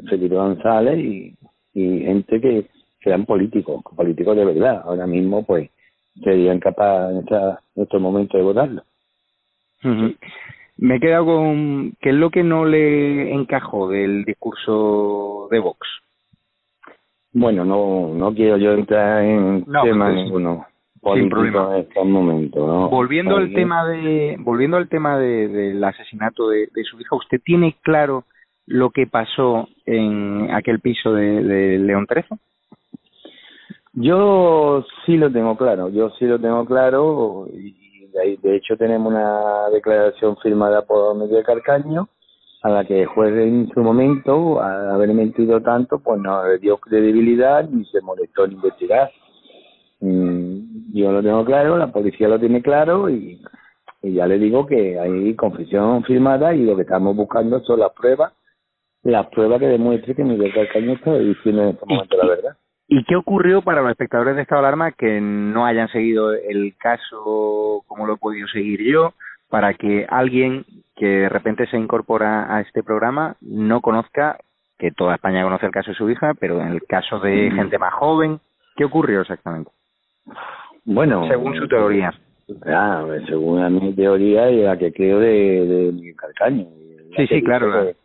Felipe 0.08 0.34
González 0.34 0.98
y, 0.98 1.34
y 1.74 2.00
gente 2.00 2.40
que, 2.40 2.66
sean 3.02 3.24
políticos, 3.26 3.82
políticos 3.96 4.36
de 4.36 4.44
verdad. 4.44 4.82
Ahora 4.84 5.06
mismo, 5.06 5.44
pues, 5.44 5.70
serían 6.22 6.58
capaces 6.58 7.16
en, 7.16 7.36
en 7.36 7.82
estos 7.82 8.00
momentos 8.00 8.38
de 8.38 8.44
votarlo. 8.44 8.82
Me 10.78 10.96
he 10.96 11.00
quedado 11.00 11.26
con 11.26 11.92
qué 12.00 12.10
es 12.10 12.14
lo 12.14 12.30
que 12.30 12.44
no 12.44 12.64
le 12.64 13.32
encajó 13.32 13.88
del 13.88 14.24
discurso 14.24 15.48
de 15.50 15.58
Vox. 15.58 15.86
Bueno, 17.32 17.64
no 17.64 18.14
no 18.14 18.32
quiero 18.34 18.56
yo 18.56 18.72
entrar 18.72 19.24
en 19.24 19.64
no, 19.66 19.82
tema 19.82 20.10
ninguno 20.10 20.66
sin 21.14 21.28
problema. 21.28 21.74
en 21.74 21.82
este 21.82 22.04
momento, 22.04 22.66
¿no? 22.66 22.88
Volviendo 22.90 23.36
al 23.36 23.52
tema 23.52 23.86
de 23.86 24.36
volviendo 24.38 24.76
al 24.76 24.88
tema 24.88 25.18
de, 25.18 25.48
del 25.48 25.82
asesinato 25.82 26.48
de, 26.48 26.68
de, 26.74 26.84
su 26.84 27.00
hija, 27.00 27.16
¿usted 27.16 27.40
tiene 27.44 27.76
claro 27.82 28.24
lo 28.66 28.90
que 28.90 29.06
pasó 29.06 29.68
en 29.86 30.48
aquel 30.52 30.80
piso 30.80 31.12
de, 31.12 31.42
de 31.42 31.78
León 31.78 32.06
Trezo? 32.06 32.38
Yo 33.94 34.84
sí 35.04 35.16
lo 35.16 35.30
tengo 35.32 35.56
claro, 35.56 35.88
yo 35.88 36.10
sí 36.18 36.24
lo 36.24 36.38
tengo 36.38 36.64
claro 36.64 37.48
y 37.52 37.87
de, 38.18 38.56
hecho 38.56 38.76
tenemos 38.76 39.12
una 39.12 39.68
declaración 39.70 40.36
firmada 40.38 40.82
por 40.82 41.16
Miguel 41.16 41.44
Carcaño 41.44 42.08
a 42.62 42.70
la 42.70 42.84
que 42.84 43.02
el 43.02 43.06
juez 43.06 43.32
en 43.34 43.68
su 43.72 43.80
momento, 43.80 44.60
al 44.60 44.90
haber 44.90 45.14
mentido 45.14 45.62
tanto, 45.62 46.00
pues 46.00 46.20
no 46.20 46.46
le 46.46 46.58
dio 46.58 46.76
credibilidad 46.78 47.68
ni 47.68 47.84
se 47.84 48.00
molestó 48.00 48.44
en 48.44 48.52
investigar. 48.52 49.10
Mm, 50.00 50.92
yo 50.92 51.12
lo 51.12 51.22
tengo 51.22 51.44
claro, 51.44 51.76
la 51.76 51.92
policía 51.92 52.28
lo 52.28 52.38
tiene 52.38 52.60
claro 52.60 53.08
y, 53.08 53.40
y 54.02 54.14
ya 54.14 54.26
le 54.26 54.38
digo 54.38 54.66
que 54.66 54.98
hay 54.98 55.34
confesión 55.36 56.02
firmada 56.04 56.54
y 56.54 56.64
lo 56.64 56.74
que 56.74 56.82
estamos 56.82 57.14
buscando 57.14 57.60
son 57.60 57.80
las 57.80 57.92
pruebas, 57.92 58.32
las 59.02 59.28
pruebas 59.28 59.60
que 59.60 59.66
demuestren 59.66 60.16
que 60.16 60.24
Miguel 60.24 60.52
Calcaño 60.52 60.92
está 60.92 61.16
diciendo 61.16 61.62
en 61.62 61.68
este 61.68 61.86
momento 61.86 62.16
la 62.16 62.28
verdad. 62.28 62.57
¿Y 62.90 63.04
qué 63.04 63.16
ocurrió 63.16 63.60
para 63.60 63.82
los 63.82 63.90
espectadores 63.90 64.34
de 64.34 64.42
Estado 64.42 64.62
de 64.62 64.68
Alarma 64.68 64.92
que 64.92 65.20
no 65.20 65.66
hayan 65.66 65.88
seguido 65.88 66.32
el 66.32 66.74
caso 66.78 67.84
como 67.86 68.06
lo 68.06 68.14
he 68.14 68.18
podido 68.18 68.48
seguir 68.48 68.82
yo? 68.82 69.12
Para 69.50 69.74
que 69.74 70.06
alguien 70.08 70.64
que 70.96 71.06
de 71.06 71.28
repente 71.28 71.66
se 71.66 71.76
incorpora 71.76 72.54
a 72.54 72.62
este 72.62 72.82
programa 72.82 73.36
no 73.42 73.82
conozca, 73.82 74.38
que 74.78 74.90
toda 74.90 75.16
España 75.16 75.42
conoce 75.42 75.66
el 75.66 75.72
caso 75.72 75.90
de 75.90 75.98
su 75.98 76.08
hija, 76.08 76.32
pero 76.40 76.60
en 76.62 76.68
el 76.68 76.82
caso 76.84 77.20
de 77.20 77.50
gente 77.50 77.78
más 77.78 77.92
joven, 77.92 78.40
¿qué 78.74 78.86
ocurrió 78.86 79.20
exactamente? 79.20 79.70
Bueno, 80.84 81.28
según 81.28 81.56
su 81.56 81.68
teoría. 81.68 82.14
Ah, 82.66 83.04
según 83.26 83.84
mi 83.84 83.92
teoría 83.92 84.50
y 84.50 84.62
la 84.62 84.78
que 84.78 84.92
creo 84.92 85.18
de, 85.18 85.66
de 85.66 85.92
Miguel 85.92 86.16
Calcaño. 86.16 86.66
Sí, 87.16 87.26
sí, 87.26 87.42
claro. 87.42 87.70
Que, 87.70 87.96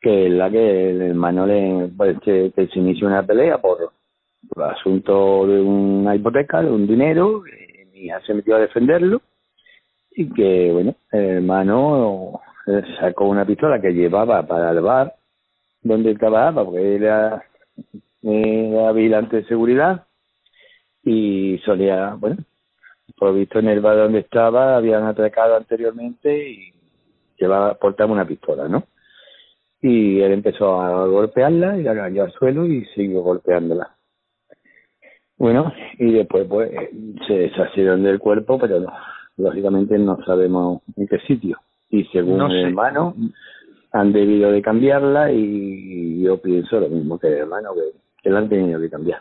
que 0.00 0.26
es 0.26 0.32
la 0.32 0.50
que 0.50 0.90
el 0.90 1.02
hermano 1.02 1.46
le, 1.46 1.88
pues, 1.96 2.18
que, 2.20 2.52
que 2.54 2.66
se 2.66 2.78
inició 2.80 3.06
una 3.06 3.22
pelea 3.22 3.58
por 3.58 3.92
asunto 4.56 5.46
de 5.46 5.60
una 5.60 6.14
hipoteca, 6.14 6.62
de 6.62 6.70
un 6.70 6.86
dinero, 6.86 7.42
y 7.46 7.84
mi 7.92 8.06
hija 8.06 8.20
se 8.26 8.34
metió 8.34 8.56
a 8.56 8.60
defenderlo 8.60 9.20
y 10.10 10.32
que, 10.32 10.70
bueno, 10.72 10.94
el 11.12 11.24
hermano 11.24 12.40
sacó 13.00 13.26
una 13.26 13.44
pistola 13.44 13.80
que 13.80 13.92
llevaba 13.92 14.46
para 14.46 14.70
el 14.70 14.80
bar 14.80 15.14
donde 15.82 16.14
trabajaba, 16.14 16.64
porque 16.64 16.96
era, 16.96 17.44
era 18.22 18.92
vigilante 18.92 19.36
de 19.36 19.44
seguridad 19.44 20.06
y 21.02 21.58
solía, 21.64 22.14
bueno, 22.18 22.38
por 23.18 23.34
visto 23.34 23.58
en 23.58 23.68
el 23.68 23.80
bar 23.80 23.96
donde 23.96 24.20
estaba 24.20 24.76
habían 24.76 25.04
atracado 25.04 25.56
anteriormente 25.56 26.50
y 26.50 26.72
llevaba, 27.38 27.74
portaba 27.74 28.12
una 28.12 28.26
pistola, 28.26 28.68
¿no? 28.68 28.84
Y 29.82 30.20
él 30.20 30.32
empezó 30.32 30.80
a 30.80 31.06
golpearla 31.06 31.76
y 31.78 31.82
la 31.82 31.94
cayó 31.94 32.24
al 32.24 32.32
suelo 32.32 32.64
y 32.64 32.86
siguió 32.94 33.20
golpeándola. 33.20 33.94
Bueno, 35.36 35.72
y 35.98 36.12
después 36.12 36.46
pues 36.48 36.70
se 37.26 37.34
deshacieron 37.34 38.02
del 38.02 38.18
cuerpo, 38.20 38.58
pero 38.58 38.80
no, 38.80 38.92
lógicamente 39.36 39.98
no 39.98 40.18
sabemos 40.24 40.82
en 40.96 41.06
qué 41.08 41.18
sitio. 41.20 41.58
Y 41.90 42.04
según 42.06 42.38
No 42.38 42.48
sé. 42.48 42.60
el 42.60 42.66
hermano, 42.68 43.14
han 43.92 44.12
debido 44.12 44.50
de 44.52 44.62
cambiarla 44.62 45.30
y 45.32 46.22
yo 46.22 46.40
pienso 46.40 46.80
lo 46.80 46.88
mismo 46.88 47.18
que 47.18 47.28
el 47.28 47.34
hermano, 47.34 47.70
que, 47.74 47.98
que 48.22 48.30
la 48.30 48.38
han 48.40 48.48
tenido 48.48 48.80
que 48.80 48.90
cambiar. 48.90 49.20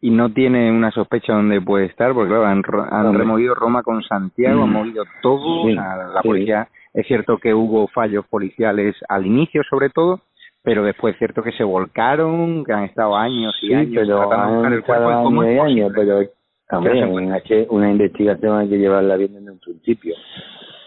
Y 0.00 0.10
no 0.10 0.32
tiene 0.32 0.70
una 0.70 0.92
sospecha 0.92 1.32
dónde 1.32 1.60
puede 1.60 1.86
estar, 1.86 2.12
porque 2.14 2.28
claro, 2.28 2.46
han, 2.46 2.62
han 2.90 3.14
removido 3.14 3.54
Roma 3.56 3.82
con 3.82 4.02
Santiago, 4.04 4.62
han 4.62 4.70
Mm. 4.70 4.72
movido 4.72 5.04
todo. 5.22 5.66
Sí, 5.66 5.74
sea, 5.74 5.96
la 6.14 6.22
sí. 6.22 6.28
policía, 6.28 6.68
es 6.94 7.06
cierto 7.06 7.38
que 7.38 7.52
hubo 7.52 7.88
fallos 7.88 8.24
policiales 8.28 8.94
al 9.08 9.26
inicio, 9.26 9.62
sobre 9.68 9.90
todo, 9.90 10.20
pero 10.62 10.82
después 10.84 11.14
es 11.14 11.18
cierto 11.18 11.42
que 11.42 11.52
se 11.52 11.64
volcaron, 11.64 12.64
que 12.64 12.72
han 12.72 12.84
estado 12.84 13.16
años 13.16 13.54
y 13.62 13.68
Sí, 13.68 13.74
años 13.74 13.92
pero 13.94 14.28
tratando 14.28 14.64
han 14.66 14.72
el 14.72 14.82
cuerpo. 14.82 15.10
estado 15.10 15.22
¿Cómo 15.24 15.42
años 15.42 15.50
es 15.52 15.56
y 15.56 15.60
años, 15.60 15.92
posible? 15.92 16.30
pero 16.68 17.00
encuentre? 17.02 17.36
es 17.38 17.42
que 17.44 17.66
una 17.70 17.90
investigación 17.90 18.58
hay 18.58 18.68
que 18.68 18.78
llevarla 18.78 19.16
bien 19.16 19.34
desde 19.34 19.50
un 19.50 19.58
principio. 19.58 20.14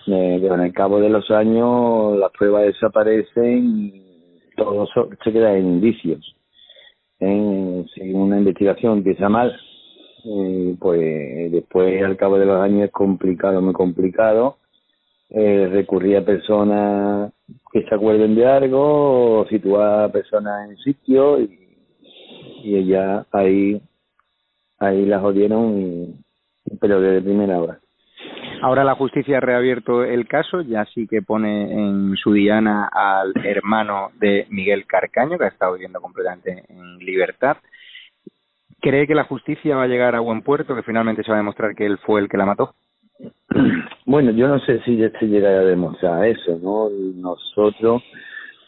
Eh, 0.07 0.39
pero 0.41 0.55
en 0.55 0.61
el 0.61 0.73
cabo 0.73 0.99
de 0.99 1.09
los 1.09 1.29
años 1.31 2.17
las 2.17 2.31
pruebas 2.31 2.63
desaparecen 2.63 3.63
y 3.93 4.03
todo 4.57 4.85
so- 4.87 5.09
se 5.23 5.31
queda 5.31 5.55
en 5.55 5.65
indicios. 5.67 6.35
En, 7.19 7.85
si 7.93 8.11
una 8.13 8.37
investigación 8.39 8.97
empieza 8.97 9.29
mal, 9.29 9.55
eh, 10.25 10.75
pues 10.79 11.51
después 11.51 12.01
al 12.03 12.17
cabo 12.17 12.37
de 12.39 12.45
los 12.47 12.59
años 12.61 12.85
es 12.85 12.91
complicado, 12.91 13.61
muy 13.61 13.73
complicado. 13.73 14.57
Eh, 15.33 15.69
recurrir 15.71 16.17
a 16.17 16.25
personas 16.25 17.31
que 17.71 17.83
se 17.83 17.95
acuerden 17.95 18.35
de 18.35 18.45
algo, 18.45 19.39
o 19.39 19.47
situar 19.47 20.03
a 20.03 20.11
personas 20.11 20.69
en 20.69 20.77
sitio 20.77 21.39
y, 21.39 21.77
y 22.63 22.75
ella 22.75 23.25
ahí 23.31 23.81
ahí 24.77 25.05
la 25.05 25.19
jodieron 25.19 25.79
y, 25.79 26.15
pero 26.81 26.99
desde 26.99 27.21
primera 27.21 27.61
hora. 27.61 27.79
Ahora 28.61 28.83
la 28.83 28.95
justicia 28.95 29.37
ha 29.37 29.39
reabierto 29.39 30.03
el 30.03 30.27
caso, 30.27 30.61
ya 30.61 30.85
sí 30.85 31.07
que 31.07 31.21
pone 31.21 31.71
en 31.71 32.15
su 32.17 32.33
diana 32.33 32.89
al 32.91 33.33
hermano 33.45 34.11
de 34.19 34.45
Miguel 34.49 34.85
Carcaño, 34.85 35.37
que 35.37 35.45
ha 35.45 35.49
estado 35.49 35.73
viviendo 35.73 36.01
completamente 36.01 36.65
en 36.67 36.97
libertad. 36.97 37.57
¿Cree 38.81 39.07
que 39.07 39.15
la 39.15 39.23
justicia 39.23 39.75
va 39.75 39.83
a 39.83 39.87
llegar 39.87 40.15
a 40.15 40.19
buen 40.19 40.41
puerto, 40.41 40.75
que 40.75 40.83
finalmente 40.83 41.23
se 41.23 41.31
va 41.31 41.37
a 41.37 41.39
demostrar 41.39 41.73
que 41.73 41.85
él 41.85 41.97
fue 41.99 42.19
el 42.19 42.27
que 42.27 42.37
la 42.37 42.45
mató? 42.45 42.75
Bueno, 44.05 44.31
yo 44.31 44.47
no 44.47 44.59
sé 44.59 44.81
si 44.81 44.97
ya 44.97 45.09
se 45.11 45.27
llega 45.27 45.49
a 45.49 45.63
demostrar 45.63 46.25
eso, 46.25 46.59
¿no? 46.61 46.89
Nosotros, 46.89 48.01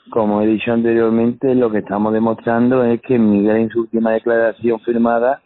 como 0.09 0.41
he 0.41 0.47
dicho 0.47 0.71
anteriormente, 0.71 1.53
lo 1.55 1.71
que 1.71 1.79
estamos 1.79 2.13
demostrando 2.13 2.83
es 2.83 3.01
que 3.01 3.17
Miguel 3.17 3.57
en 3.57 3.69
su 3.69 3.81
última 3.81 4.11
declaración 4.11 4.79
firmada, 4.81 5.41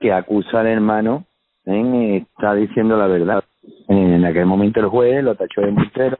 que 0.00 0.12
acusa 0.12 0.60
al 0.60 0.66
hermano, 0.66 1.24
¿eh? 1.66 2.24
está 2.32 2.54
diciendo 2.54 2.96
la 2.96 3.06
verdad. 3.06 3.44
En 3.88 4.24
aquel 4.24 4.46
momento 4.46 4.80
el 4.80 4.86
juez 4.86 5.22
lo 5.22 5.34
tachó 5.34 5.60
de 5.60 5.68
embustero 5.68 6.16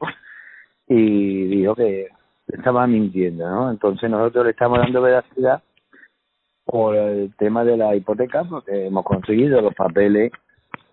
y 0.87 1.45
dijo 1.45 1.75
que 1.75 2.07
estaba 2.47 2.87
mintiendo, 2.87 3.47
¿no? 3.49 3.71
Entonces 3.71 4.09
nosotros 4.09 4.45
le 4.45 4.51
estamos 4.51 4.79
dando 4.79 5.01
veracidad 5.01 5.61
por 6.65 6.95
el 6.95 7.33
tema 7.35 7.63
de 7.63 7.77
la 7.77 7.95
hipoteca, 7.95 8.43
porque 8.43 8.87
hemos 8.87 9.03
conseguido 9.03 9.61
los 9.61 9.73
papeles 9.73 10.31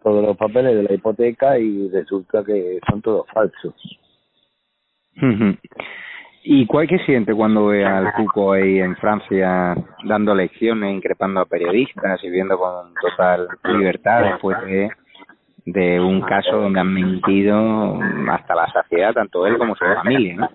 todos 0.06 0.24
los 0.24 0.36
papeles 0.36 0.76
de 0.76 0.84
la 0.84 0.94
hipoteca 0.94 1.58
y 1.58 1.90
resulta 1.90 2.44
que 2.44 2.78
son 2.88 3.02
todos 3.02 3.26
falsos. 3.34 3.74
¿Y 6.44 6.64
cuál 6.66 6.86
que 6.86 7.00
siente 7.00 7.34
cuando 7.34 7.66
ve 7.66 7.84
al 7.84 8.12
Cuco 8.14 8.52
ahí 8.52 8.78
en 8.78 8.94
Francia 8.98 9.74
dando 10.04 10.32
lecciones, 10.32 10.94
increpando 10.94 11.40
a 11.40 11.46
periodistas 11.46 12.22
y 12.22 12.30
viendo 12.30 12.56
con 12.56 12.94
total 12.94 13.48
libertad 13.64 14.30
después 14.30 14.56
de 14.64 14.90
de 15.64 15.98
un 15.98 16.20
caso 16.20 16.56
donde 16.56 16.78
han 16.78 16.94
mentido 16.94 17.98
hasta 18.30 18.54
la 18.54 18.72
saciedad 18.72 19.12
tanto 19.12 19.44
él 19.48 19.58
como 19.58 19.74
su 19.74 19.84
familia, 19.84 20.36
¿no? 20.36 20.48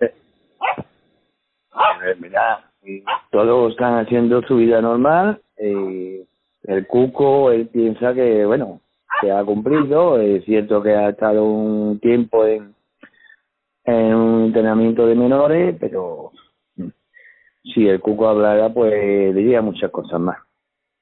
Eh, 0.00 0.14
mira, 2.20 2.60
todos 3.32 3.72
están 3.72 3.98
haciendo 3.98 4.40
su 4.42 4.54
vida 4.54 4.80
normal. 4.80 5.40
Eh, 5.56 6.24
el 6.64 6.86
Cuco, 6.86 7.50
él 7.50 7.68
piensa 7.68 8.14
que, 8.14 8.44
bueno, 8.44 8.80
que 9.20 9.30
ha 9.30 9.44
cumplido. 9.44 10.20
Es 10.20 10.44
cierto 10.44 10.82
que 10.82 10.94
ha 10.94 11.10
estado 11.10 11.44
un 11.44 11.98
tiempo 12.00 12.46
en, 12.46 12.74
en 13.84 14.14
un 14.14 14.44
entrenamiento 14.46 15.06
de 15.06 15.14
menores, 15.14 15.76
pero 15.78 16.32
mm, 16.76 16.88
si 17.74 17.86
el 17.88 18.00
Cuco 18.00 18.28
hablara, 18.28 18.72
pues 18.72 19.34
diría 19.34 19.62
muchas 19.62 19.90
cosas 19.90 20.20
más. 20.20 20.38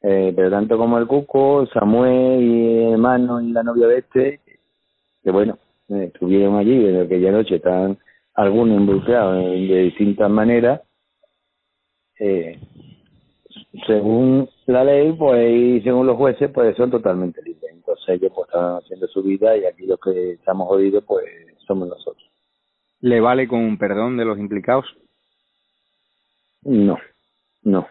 Eh, 0.02 0.33
pero 0.35 0.50
tanto 0.50 0.76
como 0.76 0.99
el 0.99 1.07
Cuco, 1.07 1.66
Samuel 1.73 2.42
y 2.42 2.78
el 2.78 2.92
hermano 2.95 3.40
y 3.40 3.52
la 3.52 3.62
novia 3.62 3.87
de 3.87 3.99
este, 3.99 4.40
que 5.23 5.31
bueno, 5.31 5.59
estuvieron 5.88 6.57
allí 6.57 6.87
en 6.87 7.02
aquella 7.02 7.31
noche, 7.31 7.57
están 7.57 7.99
algunos 8.35 8.81
involucrados 8.81 9.45
de 9.45 9.83
distintas 9.83 10.28
maneras, 10.28 10.81
eh, 12.19 12.59
según 13.87 14.49
la 14.66 14.85
ley, 14.85 15.12
pues 15.12 15.50
y 15.50 15.81
según 15.83 16.07
los 16.07 16.16
jueces, 16.16 16.50
pues 16.52 16.76
son 16.76 16.90
totalmente 16.90 17.42
libres. 17.42 17.73
Entonces 17.73 18.09
ellos 18.09 18.33
pues 18.35 18.49
están 18.49 18.76
haciendo 18.76 19.07
su 19.09 19.23
vida 19.23 19.57
y 19.57 19.64
aquí 19.64 19.87
los 19.87 19.99
que 20.00 20.33
estamos 20.33 20.69
jodidos, 20.69 21.04
pues 21.04 21.25
somos 21.66 21.88
nosotros. 21.88 22.28
¿Le 23.00 23.21
vale 23.21 23.49
con 23.49 23.61
un 23.61 23.78
perdón 23.78 24.16
de 24.16 24.25
los 24.25 24.38
implicados? 24.38 24.87
No, 26.62 26.99
no. 27.62 27.88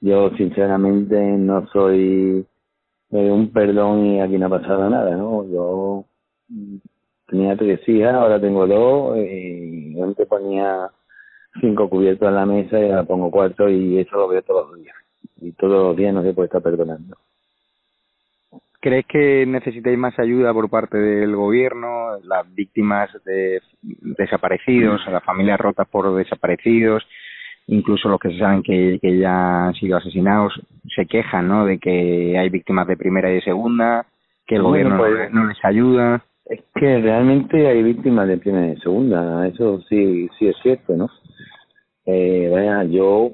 Yo 0.00 0.30
sinceramente 0.36 1.20
no 1.20 1.68
soy 1.68 2.46
eh, 3.10 3.30
un 3.30 3.52
perdón 3.52 4.06
y 4.06 4.20
aquí 4.20 4.38
no 4.38 4.46
ha 4.46 4.60
pasado 4.60 4.88
nada, 4.88 5.14
¿no? 5.16 5.44
Yo 5.48 6.04
tenía 7.26 7.56
tres 7.56 7.86
hijas, 7.88 8.14
ahora 8.14 8.40
tengo 8.40 8.66
dos 8.66 9.18
y 9.18 10.00
antes 10.00 10.26
ponía 10.26 10.90
cinco 11.60 11.88
cubiertos 11.88 12.28
en 12.28 12.34
la 12.34 12.46
mesa 12.46 12.80
y 12.80 12.84
ahora 12.90 13.04
pongo 13.04 13.30
cuatro 13.30 13.68
y 13.68 13.98
eso 13.98 14.16
lo 14.16 14.28
veo 14.28 14.42
todos 14.42 14.70
los 14.70 14.80
días. 14.80 14.96
Y 15.40 15.52
todos 15.52 15.88
los 15.88 15.96
días 15.96 16.14
no 16.14 16.22
se 16.22 16.32
puede 16.32 16.46
estar 16.46 16.62
perdonando. 16.62 17.16
¿Crees 18.80 19.06
que 19.06 19.44
necesitáis 19.46 19.98
más 19.98 20.18
ayuda 20.18 20.54
por 20.54 20.70
parte 20.70 20.96
del 20.96 21.36
gobierno, 21.36 22.18
las 22.24 22.52
víctimas 22.54 23.10
de 23.26 23.60
desaparecidos, 23.82 25.02
las 25.06 25.22
familias 25.22 25.60
rotas 25.60 25.86
por 25.86 26.14
desaparecidos, 26.14 27.06
incluso 27.66 28.08
los 28.08 28.18
que 28.18 28.30
se 28.30 28.38
saben 28.38 28.62
que, 28.62 28.98
que 29.02 29.18
ya 29.18 29.66
han 29.66 29.74
sido 29.74 29.98
asesinados, 29.98 30.54
se 30.96 31.04
quejan 31.04 31.46
¿no? 31.46 31.66
de 31.66 31.78
que 31.78 32.38
hay 32.38 32.48
víctimas 32.48 32.86
de 32.86 32.96
primera 32.96 33.30
y 33.30 33.34
de 33.34 33.42
segunda, 33.42 34.06
que 34.46 34.56
el 34.56 34.62
gobierno 34.62 34.96
pues, 34.96 35.30
no 35.30 35.46
les 35.46 35.62
ayuda? 35.62 36.24
Es 36.46 36.60
que 36.74 37.00
realmente 37.00 37.68
hay 37.68 37.82
víctimas 37.82 38.26
de 38.28 38.38
primera 38.38 38.66
y 38.66 38.70
de 38.70 38.80
segunda, 38.80 39.46
eso 39.46 39.82
sí, 39.90 40.26
sí 40.38 40.48
es 40.48 40.56
cierto, 40.62 40.96
¿no? 40.96 41.10
Eh, 42.06 42.48
vaya, 42.50 42.84
yo 42.84 43.32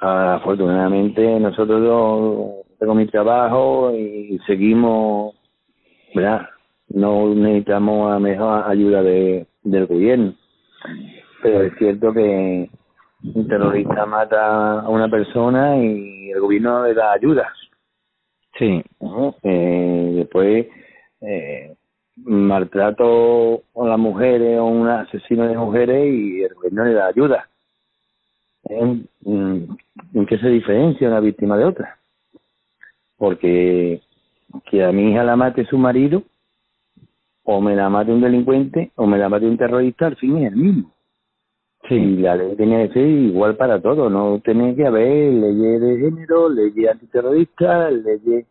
afortunadamente 0.00 1.40
nosotros 1.40 1.82
yo 1.82 2.62
tengo 2.78 2.94
mi 2.94 3.06
trabajo 3.06 3.92
y 3.94 4.38
seguimos, 4.46 5.34
¿verdad? 6.14 6.48
No 6.88 7.34
necesitamos 7.34 8.12
a 8.12 8.18
mejor 8.18 8.64
ayuda 8.68 9.02
de, 9.02 9.46
del 9.62 9.86
gobierno, 9.86 10.34
pero 11.42 11.62
es 11.62 11.72
cierto 11.78 12.12
que 12.12 12.68
un 13.34 13.48
terrorista 13.48 14.04
mata 14.04 14.80
a 14.80 14.88
una 14.88 15.08
persona 15.08 15.78
y 15.78 16.30
el 16.30 16.40
gobierno 16.40 16.84
le 16.84 16.94
da 16.94 17.12
ayuda. 17.12 17.52
Sí. 18.58 18.82
Eh, 19.42 20.12
después 20.16 20.66
eh, 21.20 21.74
maltrato 22.16 23.62
a 23.76 23.86
las 23.86 23.98
mujeres 23.98 24.58
o 24.58 24.64
un 24.64 24.88
asesino 24.88 25.46
de 25.46 25.56
mujeres 25.56 26.12
y 26.12 26.42
el 26.42 26.54
gobierno 26.54 26.84
le 26.84 26.94
da 26.94 27.06
ayuda. 27.06 27.48
¿En, 28.64 29.08
¿En 29.24 30.26
qué 30.26 30.38
se 30.38 30.48
diferencia 30.48 31.08
una 31.08 31.20
víctima 31.20 31.56
de 31.56 31.64
otra? 31.64 31.98
Porque 33.16 34.00
que 34.70 34.84
a 34.84 34.92
mi 34.92 35.10
hija 35.10 35.24
la 35.24 35.36
mate 35.36 35.64
su 35.66 35.78
marido, 35.78 36.22
o 37.44 37.60
me 37.60 37.74
la 37.74 37.88
mate 37.88 38.12
un 38.12 38.20
delincuente, 38.20 38.92
o 38.96 39.06
me 39.06 39.18
la 39.18 39.28
mate 39.28 39.46
un 39.46 39.56
terrorista, 39.56 40.06
al 40.06 40.16
fin 40.16 40.38
es 40.38 40.52
el 40.52 40.56
mismo. 40.56 40.92
Sí. 41.88 41.94
Y 41.96 42.16
la 42.18 42.36
ley 42.36 42.54
tenía 42.56 42.86
que 42.86 42.94
ser 42.94 43.06
igual 43.06 43.56
para 43.56 43.80
todos, 43.80 44.10
no 44.10 44.40
tenía 44.44 44.74
que 44.74 44.86
haber 44.86 45.32
leyes 45.32 45.80
de 45.80 45.98
género, 45.98 46.48
leyes 46.48 46.90
antiterroristas, 46.90 47.92
leyes 47.92 48.46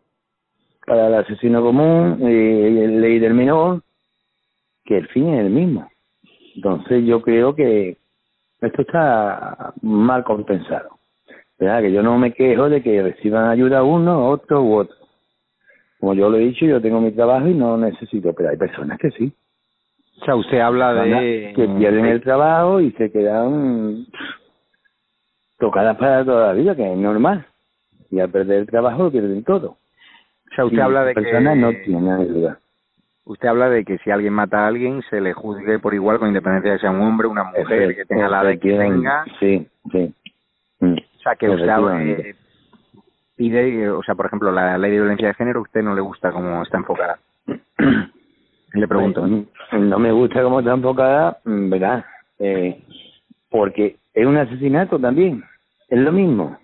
para 0.86 1.08
el 1.08 1.14
asesino 1.14 1.62
común, 1.62 2.18
eh, 2.22 2.88
ley 3.00 3.20
del 3.20 3.34
menor, 3.34 3.82
que 4.84 4.98
el 4.98 5.08
fin 5.10 5.30
es 5.30 5.46
el 5.46 5.50
mismo. 5.50 5.88
Entonces 6.56 7.06
yo 7.06 7.22
creo 7.22 7.56
que 7.56 7.98
esto 8.62 8.82
está 8.84 9.74
mal 9.82 10.24
compensado. 10.24 10.90
¿Verdad? 11.60 11.82
Que 11.82 11.92
yo 11.92 12.02
no 12.02 12.18
me 12.18 12.34
quejo 12.34 12.70
de 12.70 12.82
que 12.82 13.04
reciban 13.04 13.50
ayuda 13.50 13.84
uno, 13.84 14.30
otro 14.30 14.64
u 14.64 14.76
otro. 14.78 14.96
Como 16.00 16.16
yo 16.16 16.30
lo 16.30 16.38
he 16.38 16.42
dicho, 16.42 16.66
yo 16.66 16.82
tengo 16.82 17.00
mi 17.00 17.12
trabajo 17.12 17.48
y 17.48 17.54
no 17.54 17.78
necesito, 17.78 18.34
pero 18.34 18.50
hay 18.50 18.58
personas 18.58 18.98
que 18.98 19.12
sí. 19.12 19.32
O 20.22 20.26
sea, 20.26 20.36
usted 20.36 20.60
habla 20.60 20.94
de... 20.94 21.54
Que 21.56 21.68
pierden 21.68 22.06
el 22.06 22.22
trabajo 22.22 22.80
y 22.82 22.92
se 22.94 23.12
quedan 23.12 24.08
tocadas 25.60 25.96
para 25.98 26.26
toda 26.26 26.48
la 26.48 26.54
vida, 26.54 26.76
que 26.76 26.92
es 26.92 26.98
normal. 26.98 27.46
Y 28.10 28.20
al 28.20 28.32
perder 28.32 28.62
el 28.62 28.68
trabajo 28.68 29.04
lo 29.04 29.12
pierden 29.12 29.44
todo. 29.44 29.70
O 29.70 30.56
sea, 30.56 30.66
usted 30.66 30.80
habla 30.80 31.06
de 31.06 31.14
personas 31.14 31.56
no 31.58 31.72
tienen 31.86 32.10
ayuda. 32.10 32.60
Usted 33.26 33.48
habla 33.48 33.70
de 33.70 33.86
que 33.86 33.98
si 34.00 34.10
alguien 34.10 34.34
mata 34.34 34.64
a 34.64 34.68
alguien 34.68 35.02
se 35.10 35.22
le 35.22 35.34
juzgue 35.34 35.80
por 35.80 35.94
igual 35.94 36.18
con 36.20 36.30
independencia 36.30 36.74
de 36.74 36.80
sea 36.80 36.92
un 36.92 37.02
hombre, 37.02 37.28
una 37.28 37.44
mujer, 37.44 37.96
que 37.96 38.06
tenga 38.06 38.28
la 38.28 38.42
edad 38.42 38.60
que 38.60 38.78
tenga. 38.78 39.26
Sí, 39.40 39.68
sí. 39.92 40.14
Mm. 40.80 40.94
O 40.94 41.20
sea, 41.22 41.36
que 41.36 41.50
usted 41.50 42.36
pide, 43.36 43.90
o 43.90 44.04
sea, 44.04 44.16
por 44.16 44.26
ejemplo, 44.26 44.52
la 44.52 44.78
ley 44.78 44.92
de 44.92 44.98
violencia 44.98 45.28
de 45.28 45.34
género, 45.36 45.60
¿a 45.60 45.64
usted 45.64 45.84
no 45.84 45.94
le 45.94 46.02
gusta 46.02 46.32
cómo 46.32 46.64
está 46.64 46.78
enfocada? 46.78 47.20
le 48.74 48.88
pregunto. 48.88 49.28
No 49.72 50.00
me 50.00 50.12
gusta 50.12 50.42
cómo 50.42 50.60
está 50.60 50.74
enfocada, 50.74 51.38
mm, 51.46 51.70
¿verdad? 51.70 52.06
Eh, 52.40 52.82
porque 53.50 53.98
es 54.14 54.26
un 54.26 54.38
asesinato 54.38 55.00
también. 55.00 55.44
Es 55.90 56.00
lo 56.00 56.12
mismo. 56.12 56.58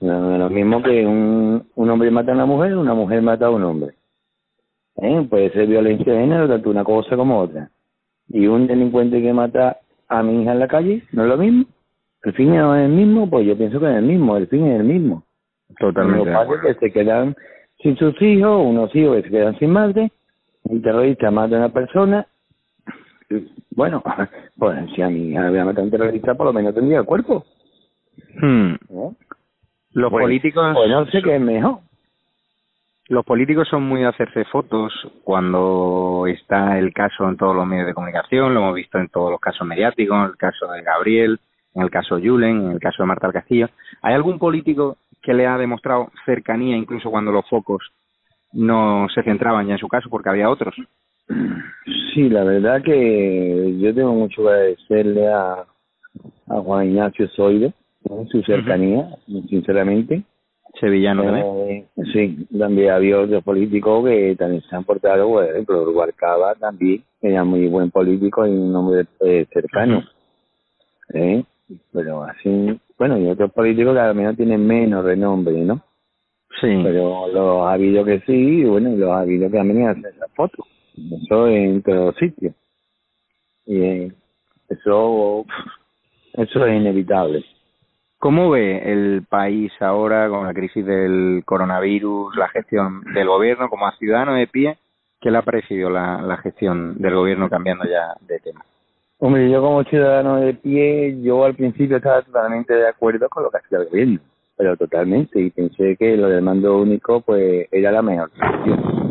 Lo 0.00 0.50
mismo 0.50 0.82
que 0.82 1.06
un, 1.06 1.66
un 1.74 1.90
hombre 1.90 2.10
mata 2.10 2.32
a 2.32 2.34
una 2.34 2.46
mujer, 2.46 2.76
una 2.76 2.94
mujer 2.94 3.22
mata 3.22 3.46
a 3.46 3.50
un 3.50 3.64
hombre. 3.64 3.94
¿Eh? 5.02 5.26
Puede 5.28 5.50
ser 5.50 5.66
violencia 5.66 6.12
de 6.12 6.20
género, 6.20 6.48
tanto 6.48 6.70
una 6.70 6.84
cosa 6.84 7.16
como 7.16 7.40
otra. 7.40 7.70
Y 8.28 8.46
un 8.46 8.66
delincuente 8.66 9.20
que 9.20 9.32
mata 9.32 9.78
a 10.08 10.22
mi 10.22 10.42
hija 10.42 10.52
en 10.52 10.58
la 10.58 10.68
calle, 10.68 11.02
¿no 11.12 11.24
es 11.24 11.28
lo 11.28 11.36
mismo? 11.36 11.64
¿El 12.22 12.32
fin 12.32 12.54
es 12.54 12.60
el 12.60 12.88
mismo? 12.88 13.28
Pues 13.30 13.46
yo 13.46 13.56
pienso 13.56 13.78
que 13.78 13.90
es 13.90 13.96
el 13.96 14.04
mismo, 14.04 14.36
el 14.36 14.48
fin 14.48 14.66
es 14.66 14.80
el 14.80 14.86
mismo. 14.86 15.22
Totalmente. 15.78 16.30
Los 16.30 16.34
padres 16.34 16.60
que 16.62 16.86
se 16.86 16.92
quedan 16.92 17.36
sin 17.78 17.96
sus 17.96 18.20
hijos, 18.22 18.62
unos 18.64 18.94
hijos 18.96 19.16
que 19.16 19.22
se 19.22 19.30
quedan 19.30 19.58
sin 19.58 19.70
madre, 19.70 20.10
un 20.64 20.82
terrorista 20.82 21.30
mata 21.30 21.56
a 21.56 21.58
una 21.58 21.68
persona. 21.68 22.26
Bueno, 23.70 24.02
pues 24.58 24.78
si 24.94 25.02
a 25.02 25.08
mi 25.08 25.28
hija 25.28 25.46
había 25.46 25.64
matado 25.64 25.82
a 25.82 25.84
un 25.84 25.90
terrorista, 25.90 26.34
por 26.34 26.46
lo 26.46 26.52
menos 26.52 26.74
tendría 26.74 27.00
el 27.00 27.04
cuerpo. 27.04 27.44
Hmm. 28.40 28.74
Los 29.92 30.10
pues, 30.10 30.22
políticos. 30.22 30.72
Pues 30.74 30.90
no 30.90 31.06
sé 31.06 31.22
qué 31.22 31.36
es 31.36 31.40
mejor. 31.40 31.78
Los 33.08 33.24
políticos 33.24 33.68
son 33.68 33.84
muy 33.84 34.00
de 34.00 34.08
hacerse 34.08 34.44
fotos 34.46 34.92
cuando 35.22 36.24
está 36.26 36.76
el 36.78 36.92
caso 36.92 37.28
en 37.28 37.36
todos 37.36 37.54
los 37.54 37.64
medios 37.64 37.86
de 37.86 37.94
comunicación, 37.94 38.52
lo 38.52 38.60
hemos 38.60 38.74
visto 38.74 38.98
en 38.98 39.08
todos 39.08 39.30
los 39.30 39.38
casos 39.38 39.66
mediáticos, 39.66 40.16
en 40.16 40.24
el 40.24 40.36
caso 40.36 40.66
de 40.66 40.82
Gabriel, 40.82 41.38
en 41.74 41.82
el 41.82 41.90
caso 41.90 42.16
de 42.16 42.28
Julen, 42.28 42.66
en 42.66 42.72
el 42.72 42.80
caso 42.80 43.04
de 43.04 43.06
Marta 43.06 43.32
Castillo. 43.32 43.68
¿Hay 44.02 44.14
algún 44.14 44.40
político 44.40 44.96
que 45.22 45.34
le 45.34 45.46
ha 45.46 45.56
demostrado 45.56 46.10
cercanía 46.24 46.76
incluso 46.76 47.10
cuando 47.10 47.30
los 47.30 47.48
focos 47.48 47.92
no 48.52 49.06
se 49.14 49.22
centraban 49.22 49.68
ya 49.68 49.74
en 49.74 49.78
su 49.78 49.88
caso 49.88 50.10
porque 50.10 50.30
había 50.30 50.50
otros? 50.50 50.74
Sí, 52.12 52.28
la 52.28 52.42
verdad 52.42 52.82
que 52.82 53.76
yo 53.78 53.94
tengo 53.94 54.14
mucho 54.14 54.42
que 54.42 54.48
agradecerle 54.48 55.28
a, 55.28 55.64
a 56.48 56.60
Juan 56.60 56.88
Ignacio 56.88 57.28
Zoide, 57.36 57.72
su 58.30 58.42
cercanía, 58.42 59.08
sinceramente. 59.48 60.24
Sevillano 60.80 61.22
eh, 61.22 61.26
también. 61.26 61.86
Sí, 62.12 62.46
también 62.58 62.90
había 62.90 63.20
otros 63.20 63.42
políticos 63.42 64.04
que 64.04 64.36
también 64.36 64.62
se 64.62 64.76
han 64.76 64.84
portado, 64.84 65.28
por 65.28 65.44
ejemplo, 65.44 65.84
Rubalcaba 65.84 66.54
también, 66.54 67.02
era 67.20 67.44
muy 67.44 67.66
buen 67.68 67.90
político 67.90 68.46
y 68.46 68.50
un 68.50 68.74
hombre 68.74 69.06
eh, 69.20 69.46
cercano. 69.52 70.02
¿eh? 71.14 71.44
Pero 71.92 72.22
así, 72.24 72.78
bueno, 72.98 73.18
y 73.18 73.28
otros 73.28 73.52
políticos 73.52 73.94
que 73.94 74.00
al 74.00 74.14
menos 74.14 74.36
tienen 74.36 74.66
menos 74.66 75.04
renombre, 75.04 75.58
¿no? 75.64 75.82
Sí. 76.60 76.80
Pero 76.82 77.28
los 77.28 77.66
ha 77.66 77.72
habido 77.72 78.04
que 78.04 78.20
sí, 78.20 78.32
y 78.32 78.64
bueno, 78.64 78.90
los 78.96 79.10
ha 79.10 79.20
habido 79.20 79.50
que 79.50 79.58
han 79.58 79.68
venido 79.68 79.88
a 79.88 79.92
hacer 79.92 80.14
las 80.16 80.30
fotos. 80.34 80.66
Eso 80.96 81.48
en 81.48 81.82
todos 81.82 82.06
los 82.06 82.16
sitios. 82.16 82.54
Y 83.66 83.80
eh, 83.80 84.12
eso, 84.68 85.44
eso 86.34 86.66
es 86.66 86.76
inevitable. 86.80 87.44
¿Cómo 88.26 88.50
ve 88.50 88.82
el 88.90 89.22
país 89.22 89.70
ahora 89.78 90.28
con 90.28 90.44
la 90.44 90.52
crisis 90.52 90.84
del 90.84 91.44
coronavirus, 91.44 92.34
la 92.34 92.48
gestión 92.48 93.02
del 93.14 93.28
gobierno 93.28 93.70
como 93.70 93.86
a 93.86 93.96
ciudadano 93.98 94.34
de 94.34 94.48
pie? 94.48 94.78
¿Qué 95.20 95.30
le 95.30 95.38
ha 95.38 95.42
parecido 95.42 95.90
la, 95.90 96.20
la 96.22 96.36
gestión 96.38 96.98
del 96.98 97.14
gobierno 97.14 97.48
cambiando 97.48 97.84
ya 97.84 98.16
de 98.26 98.40
tema? 98.40 98.64
Hombre, 99.20 99.48
yo 99.48 99.60
como 99.62 99.84
ciudadano 99.84 100.38
de 100.38 100.54
pie, 100.54 101.22
yo 101.22 101.44
al 101.44 101.54
principio 101.54 101.98
estaba 101.98 102.22
totalmente 102.22 102.74
de 102.74 102.88
acuerdo 102.88 103.28
con 103.28 103.44
lo 103.44 103.50
que 103.50 103.58
hacía 103.58 103.78
el 103.78 103.88
gobierno, 103.90 104.18
pero 104.56 104.76
totalmente, 104.76 105.40
y 105.40 105.50
pensé 105.50 105.96
que 105.96 106.16
lo 106.16 106.28
del 106.28 106.42
mando 106.42 106.78
único 106.78 107.20
pues 107.20 107.68
era 107.70 107.92
la 107.92 108.02
mejor 108.02 108.32
solución. 108.32 109.05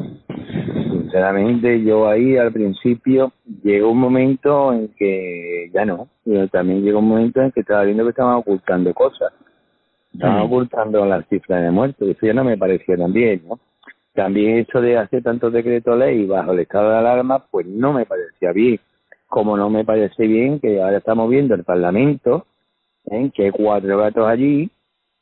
Sinceramente, 0.65 1.83
yo 1.83 2.07
ahí 2.07 2.37
al 2.37 2.51
principio 2.51 3.31
llegó 3.63 3.91
un 3.91 3.99
momento 3.99 4.73
en 4.73 4.89
que 4.89 5.69
ya 5.73 5.85
no, 5.85 6.07
pero 6.23 6.47
también 6.47 6.83
llegó 6.83 6.99
un 6.99 7.09
momento 7.09 7.41
en 7.41 7.51
que 7.51 7.61
estaba 7.61 7.83
viendo 7.83 8.03
que 8.03 8.09
estaban 8.09 8.35
ocultando 8.35 8.93
cosas, 8.93 9.33
estaban 10.13 10.41
ocultando 10.41 11.05
las 11.05 11.27
cifras 11.27 11.63
de 11.63 11.71
muertos, 11.71 12.07
eso 12.07 12.25
ya 12.25 12.33
no 12.33 12.43
me 12.43 12.57
parecía 12.57 12.97
tan 12.97 13.13
bien, 13.13 13.41
¿no? 13.47 13.59
También 14.13 14.59
eso 14.59 14.79
de 14.81 14.97
hacer 14.97 15.23
tantos 15.23 15.51
decretos 15.51 15.97
ley 15.97 16.25
bajo 16.25 16.53
el 16.53 16.59
estado 16.59 16.89
de 16.89 16.97
alarma, 16.97 17.45
pues 17.51 17.65
no 17.67 17.93
me 17.93 18.05
parecía 18.05 18.51
bien 18.51 18.79
como 19.27 19.57
no 19.57 19.69
me 19.69 19.83
parece 19.83 20.27
bien 20.27 20.59
que 20.59 20.81
ahora 20.81 20.99
estamos 20.99 21.29
viendo 21.29 21.55
el 21.55 21.63
Parlamento, 21.63 22.45
¿eh? 23.11 23.29
que 23.33 23.43
hay 23.43 23.51
cuatro 23.51 23.97
gatos 23.97 24.27
allí, 24.27 24.69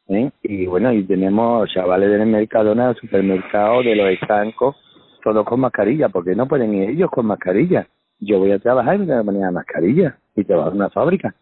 ¿eh? 0.07 0.29
y 0.43 0.65
bueno, 0.67 0.93
y 0.93 1.03
tenemos 1.03 1.67
chavales 1.73 2.11
del 2.11 2.27
Mercadona, 2.27 2.87
del 2.87 2.97
supermercado, 2.97 3.81
de 3.81 3.95
los 3.95 4.09
estancos, 4.09 4.75
todos 5.23 5.45
con 5.45 5.61
mascarilla, 5.61 6.09
porque 6.09 6.35
no 6.35 6.47
pueden 6.47 6.73
ir 6.73 6.89
ellos 6.91 7.09
con 7.09 7.25
mascarilla. 7.25 7.87
Yo 8.19 8.39
voy 8.39 8.51
a 8.51 8.59
trabajar 8.59 8.95
y 8.95 9.05
me 9.05 9.21
voy 9.21 9.41
a 9.41 9.51
mascarilla 9.51 10.17
y 10.35 10.43
trabajar 10.43 10.73
en 10.73 10.77
una 10.77 10.89
fábrica. 10.89 11.33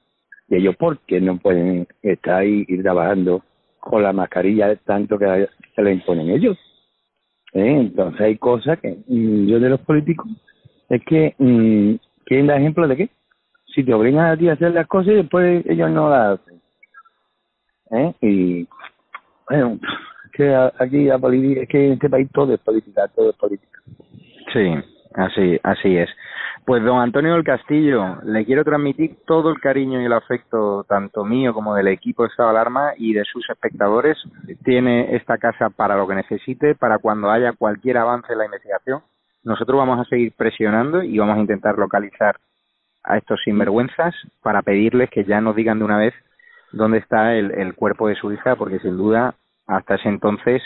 Y 0.47 0.55
ellos, 0.55 0.75
¿por 0.75 0.99
qué 0.99 1.19
no 1.19 1.37
pueden 1.37 1.87
estar 2.01 2.41
ahí 2.41 2.65
y 2.67 2.81
trabajando 2.81 3.43
con 3.79 4.03
la 4.03 4.13
mascarilla 4.13 4.75
tanto 4.77 5.17
que 5.17 5.47
se 5.75 5.81
le 5.81 5.93
imponen 5.93 6.29
ellos? 6.29 6.57
¿Eh? 7.53 7.77
Entonces 7.79 8.21
hay 8.21 8.37
cosas 8.37 8.79
que 8.79 8.97
mm, 9.07 9.47
yo 9.47 9.59
de 9.59 9.69
los 9.69 9.81
políticos 9.81 10.27
es 10.89 11.01
que 11.05 11.35
mm, 11.37 11.95
¿Quieren 12.31 12.47
dar 12.47 12.59
ejemplo 12.59 12.87
de 12.87 12.95
qué? 12.95 13.09
Si 13.75 13.83
te 13.83 13.93
obligan 13.93 14.25
a 14.25 14.37
ti 14.37 14.47
a 14.47 14.53
hacer 14.53 14.71
las 14.71 14.87
cosas 14.87 15.11
y 15.11 15.15
después 15.17 15.65
ellos 15.65 15.91
no 15.91 16.09
las 16.09 16.39
hacen. 16.39 16.61
¿Eh? 17.91 18.13
Y 18.21 18.67
bueno, 19.49 19.77
que 20.31 20.55
aquí 20.79 21.05
la 21.05 21.19
política, 21.19 21.65
que 21.67 21.87
en 21.87 21.93
este 21.93 22.09
país 22.09 22.29
todo 22.33 22.53
es 22.53 22.59
política, 22.59 23.07
todo 23.15 23.29
es 23.31 23.35
política. 23.35 23.79
Sí, 24.53 24.75
así, 25.13 25.59
así 25.63 25.97
es. 25.97 26.09
Pues 26.65 26.83
don 26.83 26.99
Antonio 26.99 27.33
del 27.33 27.43
Castillo, 27.43 28.17
le 28.23 28.45
quiero 28.45 28.63
transmitir 28.63 29.17
todo 29.25 29.49
el 29.49 29.59
cariño 29.59 29.99
y 29.99 30.05
el 30.05 30.13
afecto, 30.13 30.85
tanto 30.87 31.25
mío 31.25 31.53
como 31.53 31.73
del 31.73 31.87
equipo 31.87 32.23
de 32.23 32.29
Estado 32.29 32.49
de 32.49 32.55
Alarma 32.55 32.91
y 32.97 33.13
de 33.13 33.23
sus 33.25 33.49
espectadores. 33.49 34.17
Tiene 34.63 35.15
esta 35.15 35.37
casa 35.37 35.69
para 35.69 35.95
lo 35.97 36.07
que 36.07 36.15
necesite, 36.15 36.75
para 36.75 36.99
cuando 36.99 37.31
haya 37.31 37.53
cualquier 37.53 37.97
avance 37.97 38.31
en 38.31 38.39
la 38.39 38.45
investigación 38.45 39.01
nosotros 39.43 39.77
vamos 39.77 39.99
a 39.99 40.09
seguir 40.09 40.33
presionando 40.35 41.03
y 41.03 41.17
vamos 41.17 41.37
a 41.37 41.41
intentar 41.41 41.77
localizar 41.77 42.37
a 43.03 43.17
estos 43.17 43.41
sinvergüenzas 43.43 44.13
para 44.41 44.61
pedirles 44.61 45.09
que 45.09 45.23
ya 45.23 45.41
nos 45.41 45.55
digan 45.55 45.79
de 45.79 45.85
una 45.85 45.97
vez 45.97 46.13
dónde 46.71 46.99
está 46.99 47.33
el, 47.33 47.51
el 47.51 47.73
cuerpo 47.73 48.07
de 48.07 48.15
su 48.15 48.31
hija, 48.31 48.55
porque 48.55 48.79
sin 48.79 48.97
duda 48.97 49.33
hasta 49.71 49.95
ese 49.95 50.09
entonces 50.09 50.61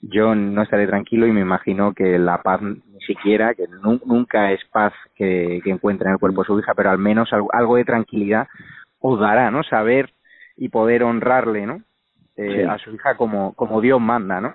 yo 0.00 0.34
no 0.34 0.62
estaré 0.62 0.86
tranquilo 0.86 1.26
y 1.26 1.32
me 1.32 1.40
imagino 1.40 1.94
que 1.94 2.18
la 2.18 2.42
paz 2.42 2.60
ni 2.62 3.00
siquiera, 3.06 3.54
que 3.54 3.64
nunca 4.04 4.52
es 4.52 4.60
paz 4.66 4.92
que, 5.14 5.60
que 5.64 5.70
encuentren 5.70 6.12
el 6.12 6.18
cuerpo 6.18 6.42
de 6.42 6.46
su 6.46 6.58
hija, 6.58 6.74
pero 6.74 6.90
al 6.90 6.98
menos 6.98 7.30
algo, 7.32 7.76
de 7.76 7.84
tranquilidad 7.84 8.46
os 9.00 9.18
dará, 9.18 9.50
¿no? 9.50 9.62
Saber 9.62 10.10
y 10.56 10.68
poder 10.68 11.02
honrarle, 11.04 11.66
¿no? 11.66 11.80
Eh, 12.36 12.66
a 12.68 12.78
su 12.78 12.94
hija 12.94 13.16
como, 13.16 13.54
como 13.54 13.80
Dios 13.80 14.00
manda, 14.00 14.40
¿no? 14.40 14.54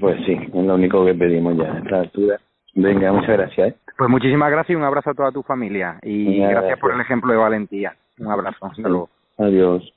Pues 0.00 0.16
sí, 0.24 0.32
es 0.32 0.54
lo 0.54 0.74
único 0.74 1.04
que 1.04 1.14
pedimos 1.14 1.56
ya 1.56 1.72
a 1.72 1.78
esta 1.78 2.00
altura 2.00 2.38
Venga, 2.74 3.12
muchas 3.12 3.36
gracias. 3.36 3.70
¿eh? 3.70 3.76
Pues 3.96 4.08
muchísimas 4.08 4.50
gracias 4.50 4.70
y 4.70 4.76
un 4.76 4.84
abrazo 4.84 5.10
a 5.10 5.14
toda 5.14 5.32
tu 5.32 5.42
familia. 5.42 5.98
Y 6.02 6.38
gracias, 6.38 6.78
por 6.78 6.92
el 6.92 7.00
ejemplo 7.00 7.32
de 7.32 7.38
valentía. 7.38 7.94
Un 8.18 8.30
abrazo. 8.30 8.66
Hasta 8.66 8.88
luego. 8.88 9.08
Adiós. 9.36 9.92